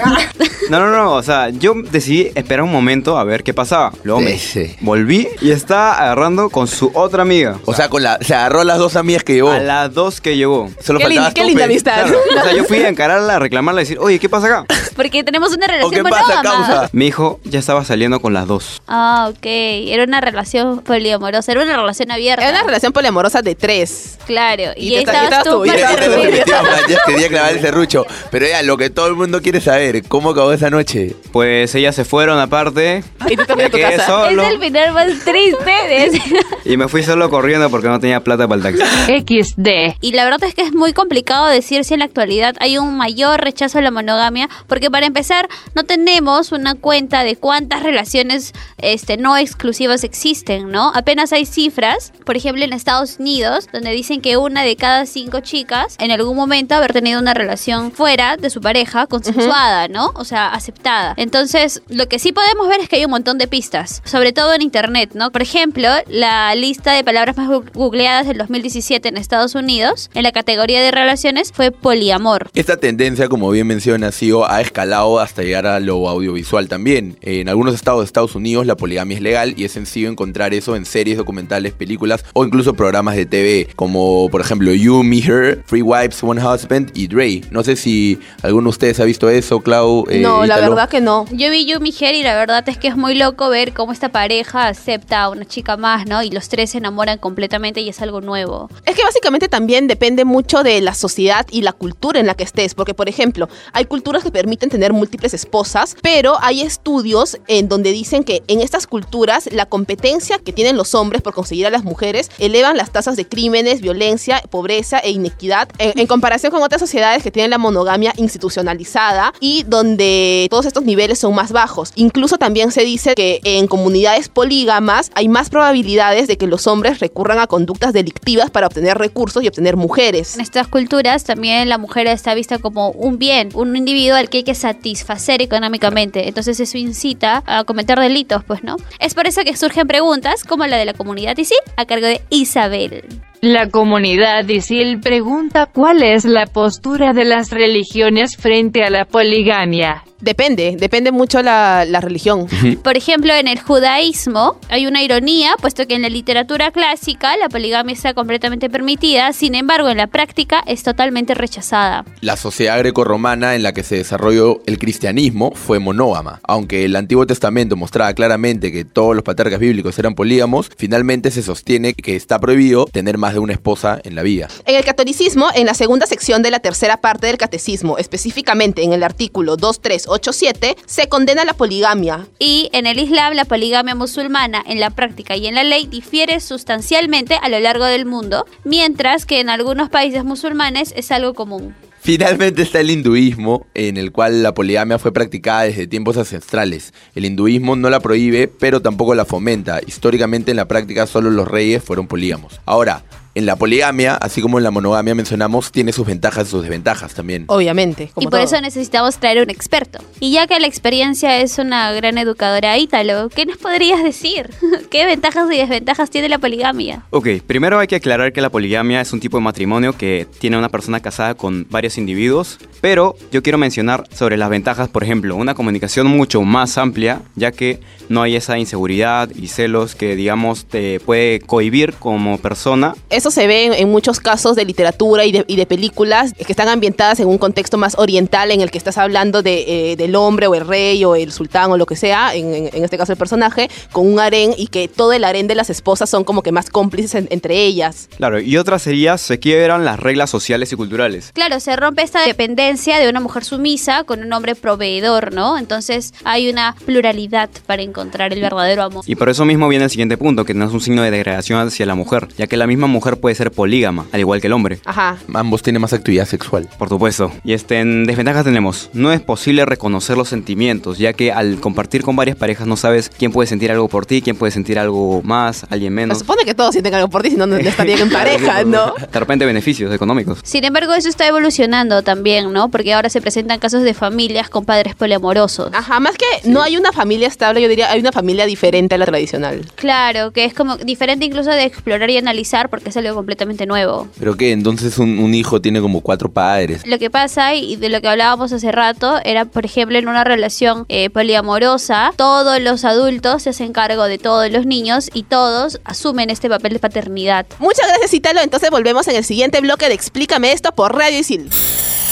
No, 0.70 0.80
no, 0.80 0.92
no, 0.92 1.17
o 1.18 1.24
sea, 1.24 1.50
yo 1.50 1.74
decidí 1.92 2.32
esperar 2.36 2.64
un 2.64 2.72
momento 2.72 3.18
a 3.18 3.24
ver 3.24 3.44
qué 3.44 3.54
pasaba. 3.54 3.92
Luego 4.04 4.22
me 4.22 4.40
volví 4.82 5.28
y 5.42 5.52
estaba 5.52 5.94
agarrando 6.02 6.50
con 6.50 6.68
su 6.68 6.92
otra 6.94 7.24
amiga. 7.24 7.58
O 7.66 7.74
sea, 7.74 7.90
con 7.90 8.04
la, 8.04 8.18
se 8.22 8.34
agarró 8.36 8.62
a 8.62 8.64
las 8.66 8.78
dos 8.78 8.96
amigas 8.96 9.24
que 9.24 9.34
llevó. 9.34 9.52
A 9.52 9.60
las 9.60 9.94
dos 9.94 10.22
que 10.22 10.36
llegó. 10.38 10.70
Solo 10.82 11.00
Qué, 11.00 11.06
lin- 11.06 11.16
faltabas 11.16 11.34
qué 11.34 11.42
tú, 11.42 11.48
linda 11.48 11.66
amistad. 11.66 11.94
Claro, 12.06 12.20
o 12.40 12.44
sea, 12.44 12.54
yo 12.54 12.64
fui 12.66 12.78
a 12.78 12.88
encararla, 12.90 13.36
a 13.36 13.40
reclamarla, 13.40 13.80
a 13.80 13.84
decir, 13.84 13.98
oye, 14.00 14.20
¿qué 14.20 14.30
pasa 14.30 14.48
acá? 14.48 14.66
Porque 14.98 15.24
tenemos 15.24 15.56
una 15.56 15.66
¿O 15.66 15.70
relación 15.70 15.92
qué 15.92 16.04
pasa, 16.04 16.24
monógama. 16.38 16.66
causa? 16.68 16.90
Mi 16.92 17.08
hijo 17.08 17.40
ya 17.46 17.60
estaba 17.60 17.86
saliendo 17.86 18.20
con 18.20 18.34
las 18.34 18.48
dos. 18.48 18.82
Ah, 18.88 19.28
ok. 19.30 19.46
Era 19.46 20.04
una 20.04 20.20
relación 20.20 20.80
poliamorosa, 20.80 21.52
era 21.52 21.64
una 21.64 21.78
relación 21.78 22.12
abierta. 22.12 22.44
Era 22.44 22.52
una 22.58 22.64
relación 22.64 22.92
poliamorosa 22.92 23.42
de 23.42 23.56
tres. 23.56 24.18
Claro. 24.26 24.74
Y, 24.76 24.88
Y 24.90 24.94
y 24.94 24.96
estabas 24.98 25.24
estabas 25.24 25.44
tú 25.46 25.50
tú, 25.52 25.66
y 25.66 25.70
te 25.70 25.82
man, 25.82 26.72
ya 26.90 26.98
quería 27.06 27.28
clavar 27.30 27.54
el 27.54 27.62
serrucho. 27.62 28.06
Pero 28.32 28.48
ya, 28.48 28.62
lo 28.64 28.76
que 28.78 28.90
todo 28.90 29.08
el 29.08 29.16
mundo 29.16 29.42
quiere 29.42 29.62
saber, 29.62 30.04
¿cómo 30.08 30.32
acabó 30.32 30.52
esa 30.52 30.70
noche? 30.70 31.16
Pues 31.32 31.74
ellas 31.76 31.96
se 31.96 32.04
fueron 32.04 32.40
aparte. 32.40 33.04
Y 33.30 33.36
tú 33.38 33.46
también 33.46 33.68
a 33.70 33.72
tu 33.72 33.80
casa. 33.80 34.06
solo. 34.06 34.42
Es 34.42 34.50
el 34.54 34.60
final 34.60 34.94
más 34.94 35.08
triste 35.24 35.64
de 35.88 36.06
ese. 36.08 36.22
Y 36.66 36.76
me 36.76 36.88
fui 36.88 37.04
solo 37.04 37.30
corriendo 37.30 37.70
porque 37.70 37.88
no 37.88 38.00
tenía 38.00 38.20
plata 38.24 38.48
para 38.48 38.68
el 38.70 38.78
taxi. 38.78 39.44
XD. 39.44 39.98
Y 40.02 40.12
la 40.14 40.26
verdad 40.26 40.44
es 40.46 40.56
que 40.56 40.64
es 40.64 40.74
muy 40.74 40.94
complicado 40.94 41.46
decir 41.48 41.84
si 41.86 41.94
en 41.94 42.00
la 42.00 42.06
actualidad 42.06 42.56
hay 42.60 42.78
un 42.78 42.98
mayor 42.98 43.40
rechazo 43.42 43.78
a 43.78 43.82
la 43.82 43.92
monogamia, 43.92 44.50
porque 44.68 44.87
para 44.92 45.06
empezar 45.06 45.50
no 45.76 45.84
tenemos 45.84 46.52
una 46.52 46.76
cuenta 46.76 47.24
de 47.24 47.36
cuántas 47.36 47.84
relaciones 47.84 48.54
este, 48.78 49.18
no 49.18 49.38
exclusivas 49.38 50.04
existen, 50.04 50.70
¿no? 50.70 50.92
Apenas 50.94 51.34
hay 51.34 51.46
cifras, 51.46 52.14
por 52.26 52.38
ejemplo 52.38 52.64
en 52.64 52.74
Estados 52.74 53.18
Unidos, 53.20 53.68
donde 53.72 53.92
dicen 53.92 54.22
que 54.22 54.38
una 54.38 54.64
de 54.64 54.76
cada 54.76 55.06
cinco 55.06 55.40
chicas 55.40 55.96
en 56.00 56.12
algún 56.12 56.36
momento 56.36 56.76
haber 56.76 56.94
tenido 56.94 57.20
una 57.20 57.34
relación 57.34 57.92
fuera 57.92 58.38
de 58.38 58.50
su 58.50 58.62
pareja, 58.62 59.08
consensuada, 59.08 59.88
¿no? 59.88 60.12
O 60.16 60.26
sea, 60.26 60.50
aceptada. 60.50 61.14
Entonces, 61.18 61.82
lo 61.88 62.08
que 62.08 62.20
sí 62.20 62.32
podemos 62.32 62.68
ver 62.68 62.80
es 62.80 62.90
que 62.90 62.98
hay 62.98 63.06
un 63.06 63.12
montón 63.12 63.38
de 63.38 63.48
pistas, 63.48 64.02
sobre 64.06 64.34
todo 64.34 64.54
en 64.54 64.62
internet, 64.62 65.12
¿no? 65.14 65.32
Por 65.32 65.42
ejemplo, 65.42 65.90
la 66.08 66.54
lista 66.56 66.94
de 66.94 67.04
palabras 67.04 67.38
más 67.38 67.50
googleadas 67.74 68.28
del 68.28 68.38
2017 68.38 69.10
en 69.10 69.18
Estados 69.18 69.56
Unidos, 69.56 70.10
en 70.14 70.24
la 70.24 70.32
categoría 70.32 70.82
de 70.82 70.92
relaciones, 70.92 71.52
fue 71.52 71.72
poliamor. 71.72 72.50
Esta 72.54 72.78
tendencia, 72.78 73.30
como 73.30 73.50
bien 73.50 73.68
menciona, 73.68 74.08
ha 74.08 74.12
sido, 74.12 74.50
ha 74.50 74.62
escalado 74.78 75.20
hasta 75.20 75.42
llegar 75.42 75.66
a 75.66 75.80
lo 75.80 76.08
audiovisual 76.08 76.68
también. 76.68 77.18
En 77.24 77.50
algunos 77.50 77.74
estados 77.74 78.02
de 78.02 78.06
Estados 78.06 78.36
Unidos 78.36 78.68
la 78.68 78.78
poligamia 78.78 79.18
es 79.18 79.24
legal 79.24 79.56
y 79.58 79.66
es 79.66 79.72
sencillo 79.72 80.08
encontrar 80.08 80.54
eso 80.54 80.76
en 80.76 80.86
series, 80.86 81.18
documentales, 81.18 81.74
películas 81.74 82.24
o 82.34 82.46
incluso 82.46 82.76
programas 82.76 83.16
de 83.16 83.26
TV, 83.26 83.70
como 83.76 84.30
por 84.30 84.40
ejemplo 84.40 84.72
You, 84.72 85.02
Me, 85.02 85.18
Her, 85.18 85.64
Free 85.66 85.82
Wives, 85.82 86.22
One 86.22 86.46
Husband 86.46 86.92
y 86.94 87.08
Dre. 87.08 87.42
No 87.50 87.64
sé 87.64 87.76
si 87.76 88.20
alguno 88.44 88.66
de 88.66 88.70
ustedes 88.70 89.00
ha 89.00 89.06
visto 89.06 89.32
eso, 89.32 89.62
Clau. 89.62 90.06
eh, 90.12 90.20
no, 90.20 90.46
la 90.46 90.60
verdad 90.60 90.88
que 90.88 91.02
no. 91.02 91.26
Yo 91.32 91.50
vi 91.50 91.66
You, 91.66 91.80
Mi 91.80 91.92
Her 92.00 92.14
y 92.14 92.22
la 92.22 92.36
verdad 92.36 92.64
es 92.70 92.78
que 92.78 92.88
es 92.88 92.96
muy 92.96 93.16
loco 93.16 93.50
ver 93.50 93.74
cómo 93.74 93.92
esta 93.92 94.10
pareja 94.10 94.68
acepta 94.68 95.24
a 95.24 95.30
una 95.30 95.46
chica 95.46 95.76
más, 95.78 96.06
¿no? 96.06 96.22
Y 96.22 96.30
los 96.30 96.50
tres 96.50 96.70
se 96.70 96.78
enamoran 96.78 97.18
completamente 97.18 97.82
y 97.82 97.90
es 97.90 98.00
algo 98.04 98.22
nuevo. 98.22 98.70
Es 98.86 98.96
que 98.96 99.04
básicamente 99.04 99.48
también 99.48 99.88
depende 99.88 100.24
mucho 100.24 100.62
de 100.62 100.82
la 100.82 100.94
sociedad 100.94 101.48
y 101.50 101.64
la 101.64 101.74
cultura 101.74 102.20
en 102.20 102.28
la 102.28 102.36
que 102.36 102.44
estés, 102.44 102.76
porque 102.76 102.94
por 102.94 103.10
ejemplo, 103.10 103.50
hay 103.74 103.86
culturas 103.86 104.24
que 104.24 104.30
permiten 104.30 104.67
tener 104.70 104.94
múltiples 104.94 105.34
esposas, 105.34 105.96
pero 106.02 106.38
hay 106.42 106.62
estudios 106.62 107.38
en 107.48 107.68
donde 107.68 107.92
dicen 107.92 108.24
que 108.24 108.44
en 108.48 108.62
estas 108.62 108.88
culturas 108.88 109.50
la 109.52 109.66
competencia 109.66 110.40
que 110.40 110.54
tienen 110.54 110.78
los 110.78 110.96
hombres 110.96 111.22
por 111.22 111.34
conseguir 111.34 111.68
a 111.68 111.70
las 111.70 111.84
mujeres 111.84 112.30
elevan 112.40 112.78
las 112.78 112.92
tasas 112.92 113.16
de 113.16 113.28
crímenes, 113.28 113.82
violencia, 113.82 114.42
pobreza 114.50 115.00
e 115.00 115.12
inequidad 115.12 115.70
en, 115.78 116.00
en 116.00 116.08
comparación 116.08 116.52
con 116.52 116.64
otras 116.64 116.80
sociedades 116.80 117.24
que 117.24 117.32
tienen 117.32 117.52
la 117.52 117.58
monogamia 117.58 118.14
institucionalizada 118.18 119.34
y 119.40 119.64
donde 119.64 120.48
todos 120.50 120.66
estos 120.66 120.84
niveles 120.84 121.20
son 121.20 121.36
más 121.36 121.52
bajos. 121.52 121.92
Incluso 121.96 122.38
también 122.38 122.72
se 122.72 122.82
dice 122.82 123.14
que 123.16 123.40
en 123.44 123.68
comunidades 123.68 124.30
polígamas 124.30 125.12
hay 125.16 125.28
más 125.28 125.50
probabilidades 125.50 126.28
de 126.28 126.38
que 126.38 126.48
los 126.48 126.68
hombres 126.68 127.00
recurran 127.00 127.40
a 127.40 127.48
conductas 127.48 127.94
delictivas 127.94 128.50
para 128.50 128.68
obtener 128.68 128.98
recursos 128.98 129.44
y 129.44 129.48
obtener 129.48 129.76
mujeres. 129.76 130.36
En 130.36 130.42
estas 130.42 130.68
culturas 130.68 131.24
también 131.24 131.70
la 131.70 131.78
mujer 131.78 132.08
está 132.08 132.34
vista 132.34 132.60
como 132.60 132.92
un 132.92 133.18
bien, 133.18 133.50
un 133.54 133.76
individuo 133.76 134.16
al 134.16 134.30
que 134.30 134.40
hay 134.40 134.44
que 134.48 134.56
satisfacer 134.56 135.42
económicamente. 135.42 136.30
Entonces 136.30 136.58
eso 136.62 136.78
incita 136.78 137.44
a 137.46 137.66
cometer 137.66 138.00
delitos, 138.00 138.46
pues, 138.46 138.64
¿no? 138.64 138.78
Es 138.98 139.14
por 139.14 139.28
eso 139.28 139.44
que 139.44 139.58
surgen 139.58 139.88
preguntas 139.88 140.46
como 140.46 140.66
la 140.66 140.78
de 140.78 140.86
la 140.86 140.94
comunidad 140.94 141.38
ISIL 141.38 141.58
a 141.76 141.86
cargo 141.86 142.08
de 142.08 142.22
Isabel. 142.30 143.04
La 143.42 143.70
comunidad 143.70 144.48
ISIL 144.48 145.00
pregunta 145.00 145.68
cuál 145.68 146.02
es 146.02 146.26
la 146.26 146.48
postura 146.48 147.14
de 147.14 147.24
las 147.24 147.52
religiones 147.52 148.36
frente 148.36 148.84
a 148.84 148.90
la 148.90 149.06
poligamia. 149.06 150.04
Depende, 150.20 150.76
depende 150.80 151.12
mucho 151.12 151.44
la, 151.44 151.86
la 151.86 152.02
religión. 152.02 152.48
Por 152.84 152.98
ejemplo, 152.98 153.34
en 153.34 153.48
el 153.48 153.60
judaísmo 153.60 154.60
hay 154.68 154.88
una 154.88 155.04
ironía, 155.04 155.52
puesto 155.62 155.86
que 155.86 155.94
en 155.94 156.02
la 156.02 156.10
literatura 156.10 156.72
clásica 156.72 157.38
la 157.38 157.50
poligamia 157.50 157.94
está 157.94 158.16
completamente 158.16 158.68
permitida, 158.70 159.32
sin 159.32 159.54
embargo 159.54 159.90
en 159.90 159.98
la 159.98 160.08
práctica 160.08 160.64
es 160.66 160.82
totalmente 160.82 161.36
rechazada. 161.36 162.04
La 162.22 162.36
sociedad 162.36 162.80
grecorromana 162.80 163.54
en 163.54 163.62
la 163.62 163.74
que 163.74 163.84
se 163.84 163.98
desarrolló 163.98 164.62
el 164.66 164.80
cristianismo 164.80 165.52
fue 165.54 165.78
monógama. 165.78 166.40
Aunque 166.44 166.86
el 166.86 166.96
Antiguo 166.96 167.28
Testamento 167.28 167.76
mostraba 167.76 168.14
claramente 168.16 168.72
que 168.72 168.86
todos 168.86 169.16
los 169.16 169.24
patriarcas 169.24 169.60
bíblicos 169.60 170.00
eran 170.00 170.16
polígamos, 170.16 170.72
finalmente 170.78 171.30
se 171.30 171.44
sostiene 171.44 171.94
que 171.94 172.16
está 172.16 172.40
prohibido 172.40 172.86
tener 172.86 173.20
más 173.20 173.27
de 173.34 173.40
una 173.40 173.54
esposa 173.54 174.00
en 174.04 174.16
la 174.16 174.24
vida. 174.24 174.48
En 174.66 174.76
el 174.76 174.86
catolicismo, 174.86 175.48
en 175.54 175.66
la 175.66 175.74
segunda 175.74 176.06
sección 176.06 176.42
de 176.42 176.52
la 176.52 176.60
tercera 176.60 176.98
parte 176.98 177.28
del 177.28 177.38
catecismo, 177.38 177.98
específicamente 177.98 178.84
en 178.84 178.94
el 178.94 179.04
artículo 179.04 179.58
2387, 179.58 180.78
se 180.86 181.10
condena 181.10 181.46
la 181.46 181.54
poligamia. 181.54 182.28
Y 182.40 182.70
en 182.74 182.88
el 182.88 183.00
Islam 183.00 183.34
la 183.34 183.46
poligamia 183.46 183.96
musulmana 183.96 184.64
en 184.66 184.80
la 184.80 184.90
práctica 184.90 185.36
y 185.36 185.48
en 185.48 185.56
la 185.56 185.64
ley 185.64 185.88
difiere 185.88 186.40
sustancialmente 186.40 187.36
a 187.42 187.50
lo 187.50 187.60
largo 187.60 187.86
del 187.86 188.06
mundo, 188.06 188.46
mientras 188.64 189.26
que 189.26 189.40
en 189.40 189.50
algunos 189.50 189.90
países 189.90 190.24
musulmanes 190.24 190.94
es 190.96 191.12
algo 191.12 191.34
común. 191.34 191.76
Finalmente 192.08 192.62
está 192.62 192.80
el 192.80 192.90
hinduismo, 192.90 193.68
en 193.74 193.98
el 193.98 194.14
cual 194.14 194.42
la 194.42 194.54
poligamia 194.54 194.98
fue 194.98 195.12
practicada 195.12 195.64
desde 195.64 195.88
tiempos 195.88 196.16
ancestrales. 196.16 196.94
El 197.16 197.26
hinduismo 197.26 197.76
no 197.76 197.90
la 197.90 198.00
prohíbe, 198.00 198.48
pero 198.48 198.82
tampoco 198.82 199.14
la 199.14 199.26
fomenta. 199.26 199.82
Históricamente 199.86 200.52
en 200.52 200.56
la 200.56 200.70
práctica 200.70 201.06
solo 201.06 201.32
los 201.32 201.46
reyes 201.46 201.84
fueron 201.84 202.08
polígamos. 202.08 202.62
Ahora, 202.66 203.04
en 203.38 203.46
la 203.46 203.56
poligamia, 203.56 204.16
así 204.16 204.42
como 204.42 204.58
en 204.58 204.64
la 204.64 204.72
monogamia 204.72 205.14
mencionamos, 205.14 205.72
tiene 205.72 205.94
sus 205.94 206.08
ventajas 206.08 206.48
y 206.48 206.52
sus 206.52 206.64
desventajas 206.64 207.14
también. 207.14 207.46
Obviamente. 207.48 208.12
y 208.18 208.26
por 208.28 208.40
eso 208.40 208.60
necesitamos 208.60 209.18
traer 209.18 209.44
un 209.44 209.52
experto. 209.52 210.00
Y 210.20 210.32
ya 210.32 210.48
que 210.48 210.60
la 210.60 210.66
experiencia 210.66 211.40
es 211.40 211.60
una 211.60 211.92
gran 211.92 212.18
educadora 212.18 212.78
ítalo, 212.80 213.30
¿qué 213.30 213.46
nos 213.46 213.58
podrías 213.58 214.04
decir? 214.04 214.50
¿Qué 214.90 215.06
ventajas 215.06 215.52
y 215.52 215.58
desventajas 215.58 216.10
tiene 216.10 216.30
la 216.30 216.40
poligamia? 216.40 217.04
Ok, 217.12 217.28
primero 217.46 217.78
hay 217.78 217.86
que 217.86 217.98
aclarar 217.98 218.34
que 218.34 218.42
la 218.42 218.50
poligamia 218.50 219.02
es 219.02 219.14
un 219.14 219.20
tipo 219.20 219.38
de 219.38 219.44
matrimonio 219.44 219.94
que 219.94 220.28
tiene 220.40 220.58
una 220.58 220.70
persona 220.70 221.00
casada 221.00 221.36
con 221.36 221.68
varios 221.70 222.00
individuos, 222.00 222.58
pero 222.82 223.16
yo 223.32 223.44
quiero 223.44 223.60
mencionar 223.60 224.06
sobre 224.12 224.38
las 224.38 224.50
ventajas, 224.50 224.90
por 224.90 225.04
ejemplo, 225.04 225.36
una 225.36 225.54
comunicación 225.54 226.08
mucho 226.08 226.42
más 226.42 226.78
amplia, 226.80 227.22
ya 227.36 227.52
que 227.52 227.80
no 228.10 228.24
hay 228.24 228.36
esa 228.36 228.58
inseguridad 228.58 229.30
y 229.36 229.48
celos 229.48 229.94
que, 229.94 230.16
digamos, 230.16 230.66
te 230.66 231.00
puede 231.00 231.40
cohibir 231.40 231.94
como 231.94 232.38
persona. 232.40 232.96
Eso 233.10 233.27
se 233.32 233.48
ve 233.48 233.66
en, 233.66 233.74
en 233.74 233.90
muchos 233.90 234.20
casos 234.20 234.56
de 234.56 234.66
literatura 234.66 235.26
y 235.26 235.32
de, 235.32 235.44
y 235.48 235.56
de 235.56 235.66
películas 235.66 236.34
que 236.34 236.52
están 236.52 236.68
ambientadas 236.68 237.20
en 237.20 237.28
un 237.28 237.38
contexto 237.38 237.78
más 237.78 237.96
oriental 237.98 238.52
en 238.52 238.62
el 238.62 238.72
que 238.72 238.78
estás 238.78 238.98
hablando 238.98 239.42
de, 239.42 239.92
eh, 239.92 239.96
del 239.96 240.16
hombre 240.16 240.48
o 240.48 240.56
el 240.56 240.66
rey 240.68 241.04
o 241.06 241.16
el 241.16 241.32
sultán 241.32 241.72
o 241.72 241.78
lo 241.78 241.86
que 241.86 241.96
sea, 241.96 242.36
en, 242.36 242.54
en- 242.54 242.70
en 242.74 242.84
este 242.84 242.98
caso 242.98 243.12
el 243.12 243.18
personaje, 243.18 243.70
con 243.92 244.06
un 244.08 244.20
harén 244.20 244.54
y 244.58 244.68
que 244.68 244.88
todo 244.88 245.14
el 245.14 245.24
harén 245.24 245.48
de 245.48 245.56
las 245.56 245.70
esposas 245.70 246.10
son 246.10 246.24
como 246.24 246.42
que 246.44 246.52
más 246.52 246.70
cómplices 246.70 247.16
en- 247.16 247.28
entre 247.32 247.64
ellas. 247.64 248.10
Claro, 248.18 248.40
y 248.40 248.58
otra 248.58 248.80
sería, 248.80 249.18
se 249.18 249.40
quiebran 249.40 249.86
las 249.86 250.00
reglas 250.00 250.30
sociales 250.30 250.72
y 250.72 250.76
culturales. 250.76 251.32
Claro, 251.34 251.60
se 251.60 251.76
rompe 251.76 252.02
esta 252.04 252.26
dependencia 252.26 253.00
de 253.00 253.10
una 253.10 253.20
mujer 253.20 253.44
sumisa 253.44 254.04
con 254.04 254.22
un 254.24 254.32
hombre 254.34 254.56
proveedor, 254.56 255.34
¿no? 255.34 255.58
Entonces 255.58 256.14
hay 256.24 256.50
una 256.50 256.76
pluralidad 256.86 257.50
para 257.66 257.82
encontrar 257.82 258.34
el 258.34 258.42
verdadero 258.42 258.84
amor. 258.84 259.04
Y 259.08 259.16
por 259.16 259.30
eso 259.30 259.46
mismo 259.46 259.68
viene 259.68 259.86
el 259.86 259.92
siguiente 259.92 260.18
punto, 260.18 260.46
que 260.46 260.54
no 260.54 260.66
es 260.66 260.72
un 260.74 260.82
signo 260.82 261.04
de 261.04 261.12
degradación 261.12 261.68
hacia 261.68 261.86
la 261.86 261.96
mujer, 261.96 262.28
ya 262.38 262.48
que 262.48 262.58
la 262.58 262.68
misma 262.68 262.88
mujer 262.88 263.17
puede 263.18 263.36
ser 263.36 263.52
polígama, 263.52 264.06
al 264.12 264.20
igual 264.20 264.42
que 264.42 264.48
el 264.48 264.54
hombre. 264.54 264.80
Ajá. 264.86 265.18
Ambos 265.34 265.62
tienen 265.62 265.82
más 265.82 265.94
actividad 265.94 266.26
sexual. 266.26 266.70
Por 266.78 266.90
supuesto. 266.90 267.32
Y 267.44 267.54
este, 267.54 267.80
en 267.80 268.06
desventajas 268.06 268.44
tenemos, 268.44 268.90
no 268.94 269.12
es 269.12 269.22
posible 269.22 269.66
reconocer 269.66 270.18
los 270.18 270.30
sentimientos, 270.30 270.98
ya 270.98 271.14
que 271.14 271.32
al 271.32 271.60
compartir 271.60 272.04
con 272.04 272.16
varias 272.16 272.38
parejas 272.38 272.68
no 272.68 272.78
sabes 272.78 273.10
quién 273.10 273.32
puede 273.32 273.48
sentir 273.48 273.72
algo 273.72 273.88
por 273.88 274.06
ti, 274.06 274.22
quién 274.22 274.36
puede 274.36 274.52
sentir 274.52 274.80
algo 274.80 275.22
más, 275.24 275.66
alguien 275.70 275.92
Se 275.92 275.96
menos. 275.96 276.20
supone 276.20 276.44
que 276.46 276.54
todos 276.54 276.72
sienten 276.72 276.94
algo 276.96 277.10
por 277.10 277.22
ti, 277.24 277.32
si 277.32 277.36
no, 277.36 277.48
no 277.48 277.56
estarían 277.58 278.00
en 278.00 278.10
pareja, 278.10 278.64
¿no? 278.64 278.94
De 279.12 279.20
repente 279.20 279.46
beneficios 279.46 279.94
económicos. 279.94 280.40
Sin 280.44 280.64
embargo, 280.64 280.94
eso 280.94 281.10
está 281.10 281.28
evolucionando 281.28 282.02
también, 282.04 282.52
¿no? 282.54 282.70
Porque 282.70 282.94
ahora 282.94 283.10
se 283.10 283.22
presentan 283.22 283.60
casos 283.60 283.84
de 283.84 283.94
familias 283.94 284.50
con 284.50 284.66
padres 284.66 284.96
poliamorosos. 284.96 285.72
Ajá, 285.74 286.00
más 286.00 286.16
que 286.18 286.26
no 286.50 286.62
hay 286.62 286.78
una 286.78 286.92
familia 286.92 287.28
estable, 287.28 287.62
yo 287.62 287.68
diría, 287.68 287.92
hay 287.92 288.00
una 288.00 288.12
familia 288.12 288.46
diferente 288.46 288.96
a 288.96 288.98
la 288.98 289.06
tradicional. 289.06 289.66
Claro, 289.76 290.32
que 290.32 290.46
es 290.46 290.54
como 290.54 290.78
diferente 290.78 291.26
incluso 291.26 291.50
de 291.50 291.64
explorar 291.64 292.10
y 292.10 292.18
analizar 292.18 292.70
porque 292.70 292.92
es 293.00 293.06
algo 293.06 293.16
completamente 293.16 293.66
nuevo. 293.66 294.08
Pero 294.20 294.36
que 294.36 294.52
entonces 294.52 294.98
un, 294.98 295.20
un 295.20 295.34
hijo 295.34 295.62
tiene 295.62 295.82
como 295.82 296.02
cuatro 296.02 296.30
padres. 296.30 296.82
Lo 296.86 297.00
que 297.00 297.10
pasa, 297.10 297.56
y 297.56 297.76
de 297.76 297.90
lo 297.90 298.02
que 298.02 298.08
hablábamos 298.08 298.52
hace 298.52 298.72
rato, 298.72 299.20
era, 299.24 299.46
por 299.46 299.66
ejemplo, 299.66 299.98
en 299.98 300.08
una 300.08 300.24
relación 300.24 300.86
eh, 300.90 301.10
poliamorosa, 301.10 302.12
todos 302.16 302.62
los 302.62 302.86
adultos 302.86 303.44
se 303.44 303.52
hacen 303.52 303.74
cargo 303.74 304.06
de 304.06 304.18
todos 304.18 304.52
los 304.52 304.66
niños 304.66 305.10
y 305.14 305.24
todos 305.24 305.80
asumen 305.84 306.30
este 306.30 306.50
papel 306.50 306.74
de 306.74 306.80
paternidad. 306.80 307.46
Muchas 307.60 307.88
gracias, 307.88 308.14
Italo. 308.14 308.42
Entonces 308.42 308.70
volvemos 308.70 309.08
en 309.08 309.16
el 309.16 309.24
siguiente 309.24 309.62
bloque 309.62 309.88
de 309.88 309.94
Explícame 309.94 310.52
esto 310.52 310.72
por 310.74 310.96
Radio 310.96 311.20
Isil. 311.20 311.50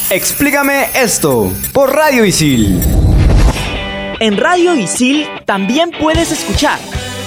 Explícame 0.09 0.87
esto 0.95 1.51
por 1.73 1.93
Radio 1.93 2.25
Isil. 2.25 2.79
En 4.19 4.37
Radio 4.37 4.75
Isil 4.75 5.27
también 5.45 5.91
puedes 5.99 6.31
escuchar 6.31 6.79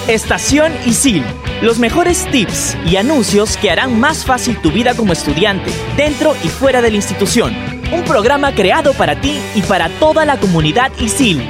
Estación 0.09 0.73
Isil, 0.87 1.23
los 1.61 1.77
mejores 1.77 2.25
tips 2.31 2.75
y 2.83 2.95
anuncios 2.95 3.57
que 3.57 3.69
harán 3.69 3.99
más 3.99 4.25
fácil 4.25 4.57
tu 4.57 4.71
vida 4.71 4.95
como 4.95 5.13
estudiante, 5.13 5.71
dentro 5.97 6.35
y 6.43 6.47
fuera 6.47 6.81
de 6.81 6.89
la 6.89 6.95
institución. 6.95 7.55
Un 7.91 8.03
programa 8.05 8.55
creado 8.55 8.93
para 8.95 9.21
ti 9.21 9.39
y 9.53 9.61
para 9.61 9.87
toda 9.99 10.25
la 10.25 10.39
comunidad 10.39 10.91
Isil. 10.97 11.47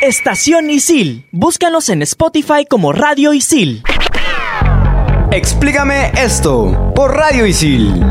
Estación 0.00 0.70
Isil, 0.70 1.26
búscanos 1.32 1.88
en 1.88 2.02
Spotify 2.02 2.64
como 2.64 2.92
Radio 2.92 3.32
Isil. 3.32 3.82
Explícame 5.32 6.12
esto 6.14 6.92
por 6.94 7.16
Radio 7.16 7.44
Isil. 7.44 8.04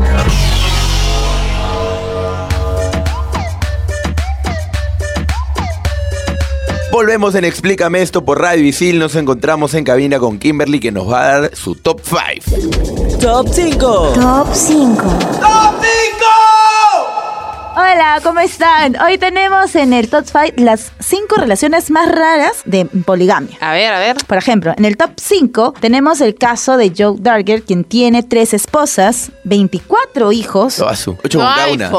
Volvemos 6.90 7.34
en 7.34 7.44
Explícame 7.44 8.00
esto 8.00 8.24
por 8.24 8.40
Radio 8.40 8.64
Isil. 8.64 8.98
Nos 8.98 9.14
encontramos 9.14 9.74
en 9.74 9.84
cabina 9.84 10.18
con 10.18 10.38
Kimberly 10.38 10.80
que 10.80 10.90
nos 10.90 11.10
va 11.10 11.20
a 11.20 11.40
dar 11.40 11.56
su 11.56 11.74
top 11.74 12.00
5. 12.02 13.18
Top 13.20 13.46
5. 13.52 14.12
Top 14.14 14.48
5. 14.54 15.18
Hola, 17.80 18.18
¿cómo 18.24 18.40
están? 18.40 19.00
Hoy 19.00 19.18
tenemos 19.18 19.76
en 19.76 19.92
el 19.92 20.08
Top 20.08 20.24
5 20.26 20.54
las 20.56 20.90
5 20.98 21.36
relaciones 21.36 21.92
más 21.92 22.08
raras 22.10 22.62
de 22.64 22.86
poligamia. 22.86 23.56
A 23.60 23.70
ver, 23.72 23.92
a 23.92 24.00
ver. 24.00 24.16
Por 24.26 24.36
ejemplo, 24.36 24.74
en 24.76 24.84
el 24.84 24.96
top 24.96 25.12
5 25.16 25.74
tenemos 25.78 26.20
el 26.20 26.34
caso 26.34 26.76
de 26.76 26.92
Joe 26.96 27.14
Darger, 27.20 27.62
quien 27.62 27.84
tiene 27.84 28.24
tres 28.24 28.52
esposas, 28.52 29.30
24 29.44 30.32
hijos. 30.32 30.80
Ocho 30.80 31.16
con 31.16 31.28
cada 31.38 31.68
una. 31.70 31.92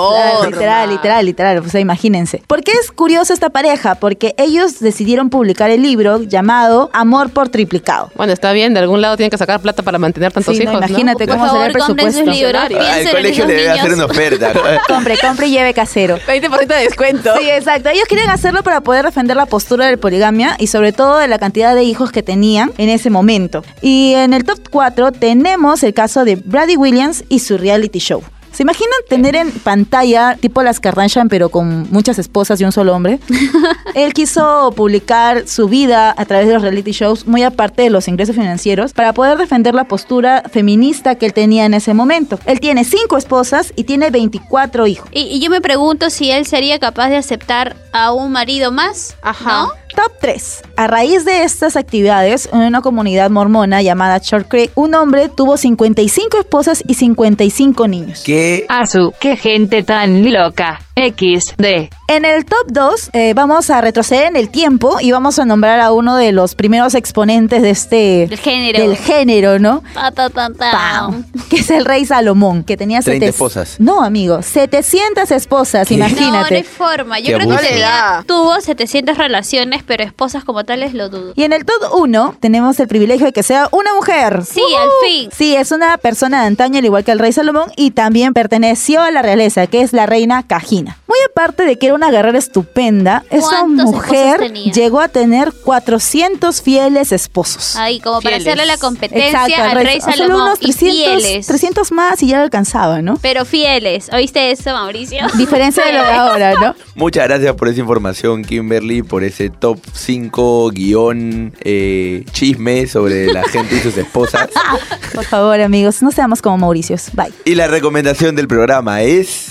Literal, 0.46 0.90
literal, 0.90 1.26
literal. 1.26 1.58
O 1.60 1.70
sea, 1.70 1.80
imagínense. 1.80 2.44
¿Por 2.46 2.62
qué 2.62 2.74
es 2.74 2.92
curioso 2.92 3.32
esta 3.32 3.50
pareja? 3.50 3.96
Porque 3.96 4.36
ellos 4.38 4.82
decidieron 4.82 5.30
publicar 5.30 5.70
el 5.70 5.82
libro 5.82 6.22
llamado 6.24 6.90
Amor 6.92 7.30
por 7.30 7.48
Triplicado. 7.48 8.12
Bueno, 8.16 8.34
está 8.34 8.52
bien, 8.52 8.74
de 8.74 8.82
algún 8.82 9.00
lado 9.02 9.16
tienen 9.16 9.32
que 9.32 9.38
sacar 9.38 9.62
plata 9.62 9.82
para 9.82 9.98
mantener 9.98 10.34
tantos 10.34 10.58
Sí, 10.58 10.66
no, 10.66 10.72
hijos. 10.74 10.86
imagínate 10.90 11.26
cómo 11.26 11.46
favor, 11.46 11.62
será 11.62 11.72
el 11.72 11.78
compren 11.78 12.12
sus 12.12 12.24
presupuesto. 12.24 12.68
libros, 12.68 12.90
Al 12.90 13.10
colegio 13.12 13.46
le 13.46 13.54
debe 13.54 13.70
hacer 13.70 13.94
una 13.94 14.06
oferta. 14.06 14.52
compre, 14.90 15.18
compre 15.18 15.48
y 15.48 15.52
lleve 15.52 15.69
casero. 15.74 16.18
20% 16.20 16.68
de 16.68 16.76
descuento. 16.76 17.32
Sí, 17.40 17.50
exacto. 17.50 17.90
Ellos 17.90 18.06
quieren 18.08 18.30
hacerlo 18.30 18.64
para 18.64 18.82
poder 18.82 19.06
defender 19.06 19.38
la 19.38 19.46
postura 19.46 19.88
de 19.88 19.98
poligamia 19.98 20.56
y 20.60 20.68
sobre 20.68 20.92
todo 20.94 21.18
de 21.18 21.28
la 21.28 21.40
cantidad 21.40 21.76
de 21.76 21.84
hijos 21.84 22.12
que 22.12 22.24
tenían 22.24 22.72
en 22.78 22.90
ese 22.90 23.10
momento. 23.10 23.64
Y 23.82 24.14
en 24.16 24.34
el 24.34 24.44
top 24.44 24.60
4 24.70 25.12
tenemos 25.12 25.84
el 25.84 25.94
caso 25.94 26.26
de 26.26 26.36
Brady 26.36 26.78
Williams 26.78 27.24
y 27.30 27.40
su 27.40 27.58
reality 27.58 28.00
show. 28.00 28.24
¿Se 28.60 28.64
imaginan 28.64 29.00
tener 29.08 29.38
en 29.38 29.52
pantalla 29.52 30.36
tipo 30.36 30.62
las 30.64 30.82
Kardashian 30.82 31.30
pero 31.30 31.48
con 31.48 31.90
muchas 31.92 32.20
esposas 32.20 32.60
y 32.60 32.66
un 32.66 32.74
solo 32.74 32.94
hombre? 32.94 33.22
Él 33.96 34.12
quiso 34.12 34.74
publicar 34.76 35.48
su 35.48 35.70
vida 35.70 36.14
a 36.18 36.26
través 36.26 36.48
de 36.48 36.56
los 36.56 36.62
reality 36.62 36.92
shows, 36.92 37.26
muy 37.26 37.44
aparte 37.44 37.84
de 37.84 37.90
los 37.90 38.10
ingresos 38.10 38.36
financieros, 38.36 38.92
para 38.92 39.14
poder 39.14 39.38
defender 39.38 39.74
la 39.74 39.86
postura 39.86 40.44
feminista 40.52 41.16
que 41.16 41.28
él 41.28 41.34
tenía 41.34 41.64
en 41.64 41.74
ese 41.74 41.94
momento. 41.94 42.38
Él 42.46 42.60
tiene 42.60 42.84
cinco 42.84 43.16
esposas 43.16 43.72
y 43.78 43.86
tiene 43.86 44.10
24 44.10 44.88
hijos. 44.88 45.08
Y, 45.14 45.22
y 45.22 45.40
yo 45.40 45.50
me 45.50 45.62
pregunto 45.62 46.10
si 46.10 46.30
él 46.30 46.46
sería 46.46 46.80
capaz 46.80 47.08
de 47.08 47.16
aceptar 47.16 47.78
a 47.94 48.12
un 48.12 48.34
marido 48.34 48.74
más. 48.74 49.16
Ajá. 49.22 49.68
¿no? 49.68 49.70
Top 49.96 50.12
3. 50.20 50.64
A 50.80 50.88
raíz 50.88 51.26
de 51.26 51.44
estas 51.44 51.76
actividades, 51.76 52.48
en 52.54 52.60
una 52.62 52.80
comunidad 52.80 53.30
mormona 53.30 53.82
llamada 53.82 54.18
Short 54.24 54.48
Creek, 54.48 54.72
un 54.76 54.96
hombre 54.96 55.28
tuvo 55.28 55.58
55 55.58 56.38
esposas 56.40 56.82
y 56.88 56.94
55 56.94 57.86
niños. 57.90 58.24
¿Qué? 58.26 58.66
Asu, 58.70 59.12
qué 59.20 59.36
gente 59.36 59.84
tan 59.84 60.32
loca. 60.32 60.80
XD. 60.96 61.90
En 62.10 62.26
el 62.26 62.44
top 62.44 62.68
2 62.68 63.12
eh, 63.14 63.34
vamos 63.34 63.70
a 63.70 63.80
retroceder 63.80 64.26
en 64.26 64.36
el 64.36 64.50
tiempo 64.50 64.98
y 65.00 65.12
vamos 65.14 65.40
a 65.40 65.46
nombrar 65.46 65.80
a 65.80 65.94
uno 65.94 66.18
de 66.18 66.34
los 66.34 66.56
primeros 66.56 66.94
exponentes 66.94 67.62
de 67.62 67.70
este... 67.70 68.28
Del 68.30 68.38
género. 68.38 68.80
Del 68.80 68.98
género, 68.98 69.60
¿no? 69.60 69.82
Pa, 69.94 70.12
pa, 70.12 70.28
pa, 70.30 70.50
pa. 70.50 70.72
Pam. 70.72 71.24
Que 71.50 71.58
es 71.58 71.70
el 71.72 71.86
rey 71.86 72.06
Salomón, 72.06 72.64
que 72.66 72.76
tenía 72.76 73.02
30 73.02 73.26
sete- 73.26 73.30
esposas. 73.30 73.76
No, 73.80 74.04
amigo, 74.04 74.42
700 74.42 75.32
esposas, 75.32 75.90
No, 75.90 75.98
no 76.00 76.06
imagínate. 76.08 76.56
hay 76.58 76.64
forma. 76.64 77.20
Yo 77.20 77.28
Qué 77.28 77.34
creo 77.36 77.48
que 77.48 77.54
abuso. 77.54 77.70
tenía- 77.70 78.24
tuvo 78.28 78.60
700 78.60 79.18
relaciones, 79.18 79.82
pero 79.84 80.04
esposas 80.04 80.44
como 80.44 80.66
lo 80.78 81.10
dudo. 81.10 81.34
Y 81.36 81.44
en 81.44 81.54
el 81.54 81.66
top 81.66 81.94
1 81.94 82.36
tenemos 82.40 82.80
el 82.80 82.88
privilegio 82.88 83.26
de 83.26 83.34
que 83.34 83.44
sea 83.44 83.68
una 83.72 83.94
mujer. 83.96 84.44
Sí, 84.46 84.62
al 84.80 84.90
fin. 85.04 85.30
Sí, 85.36 85.56
es 85.56 85.72
una 85.72 85.98
persona 85.98 86.42
de 86.42 86.48
antaño, 86.48 86.80
al 86.80 86.86
igual 86.86 87.04
que 87.04 87.12
el 87.12 87.20
rey 87.20 87.34
Salomón, 87.34 87.72
y 87.76 87.92
también 87.92 88.34
perteneció 88.34 89.02
a 89.02 89.12
la 89.12 89.22
realeza, 89.22 89.68
que 89.68 89.82
es 89.82 89.94
la 89.94 90.06
reina 90.06 90.46
Cajina. 90.46 90.99
Muy 91.10 91.18
aparte 91.28 91.64
de 91.64 91.80
que 91.80 91.88
era 91.88 91.96
una 91.96 92.12
guerrera 92.12 92.38
estupenda, 92.38 93.24
esa 93.32 93.62
¿Cuántos 93.62 93.86
mujer 93.86 94.54
llegó 94.54 95.02
a 95.02 95.08
tener 95.08 95.52
400 95.52 96.62
fieles 96.62 97.12
esposos. 97.12 97.76
Ahí, 97.78 98.00
como 98.00 98.22
para 98.22 98.36
hacerle 98.36 98.68
la 98.68 98.78
competencia 98.78 99.28
Exacto, 99.28 99.60
al 99.60 99.84
rey 99.84 100.00
Solo 100.02 100.16
Salomón. 100.16 100.42
unos 100.44 100.60
y 100.62 100.72
300, 100.72 100.78
fieles. 101.24 101.48
300 101.48 101.92
más 101.94 102.22
y 102.22 102.28
ya 102.28 102.38
lo 102.38 102.44
alcanzaba, 102.44 103.02
¿no? 103.02 103.18
Pero 103.24 103.44
fieles. 103.44 104.12
¿Oíste 104.14 104.52
eso, 104.52 104.70
Mauricio? 104.70 105.26
Diferencia 105.36 105.84
de 105.84 105.94
lo 105.94 106.04
de 106.04 106.12
ahora, 106.12 106.54
¿no? 106.54 106.76
Muchas 106.94 107.28
gracias 107.28 107.56
por 107.56 107.70
esa 107.70 107.80
información, 107.80 108.44
Kimberly, 108.44 109.02
por 109.02 109.24
ese 109.24 109.50
top 109.50 109.80
5 109.92 110.70
guion 110.70 111.56
eh, 111.62 112.24
chisme 112.34 112.86
sobre 112.86 113.34
la 113.34 113.42
gente 113.50 113.78
y 113.78 113.80
sus 113.80 113.98
esposas. 113.98 114.48
Por 115.16 115.26
favor, 115.26 115.60
amigos, 115.60 116.04
no 116.04 116.12
seamos 116.12 116.42
como 116.42 116.60
Mauricios. 116.60 117.08
Bye. 117.14 117.34
Y 117.46 117.56
la 117.56 117.68
recomendación 117.68 118.36
del 118.36 118.48
programa 118.48 119.02
es... 119.02 119.48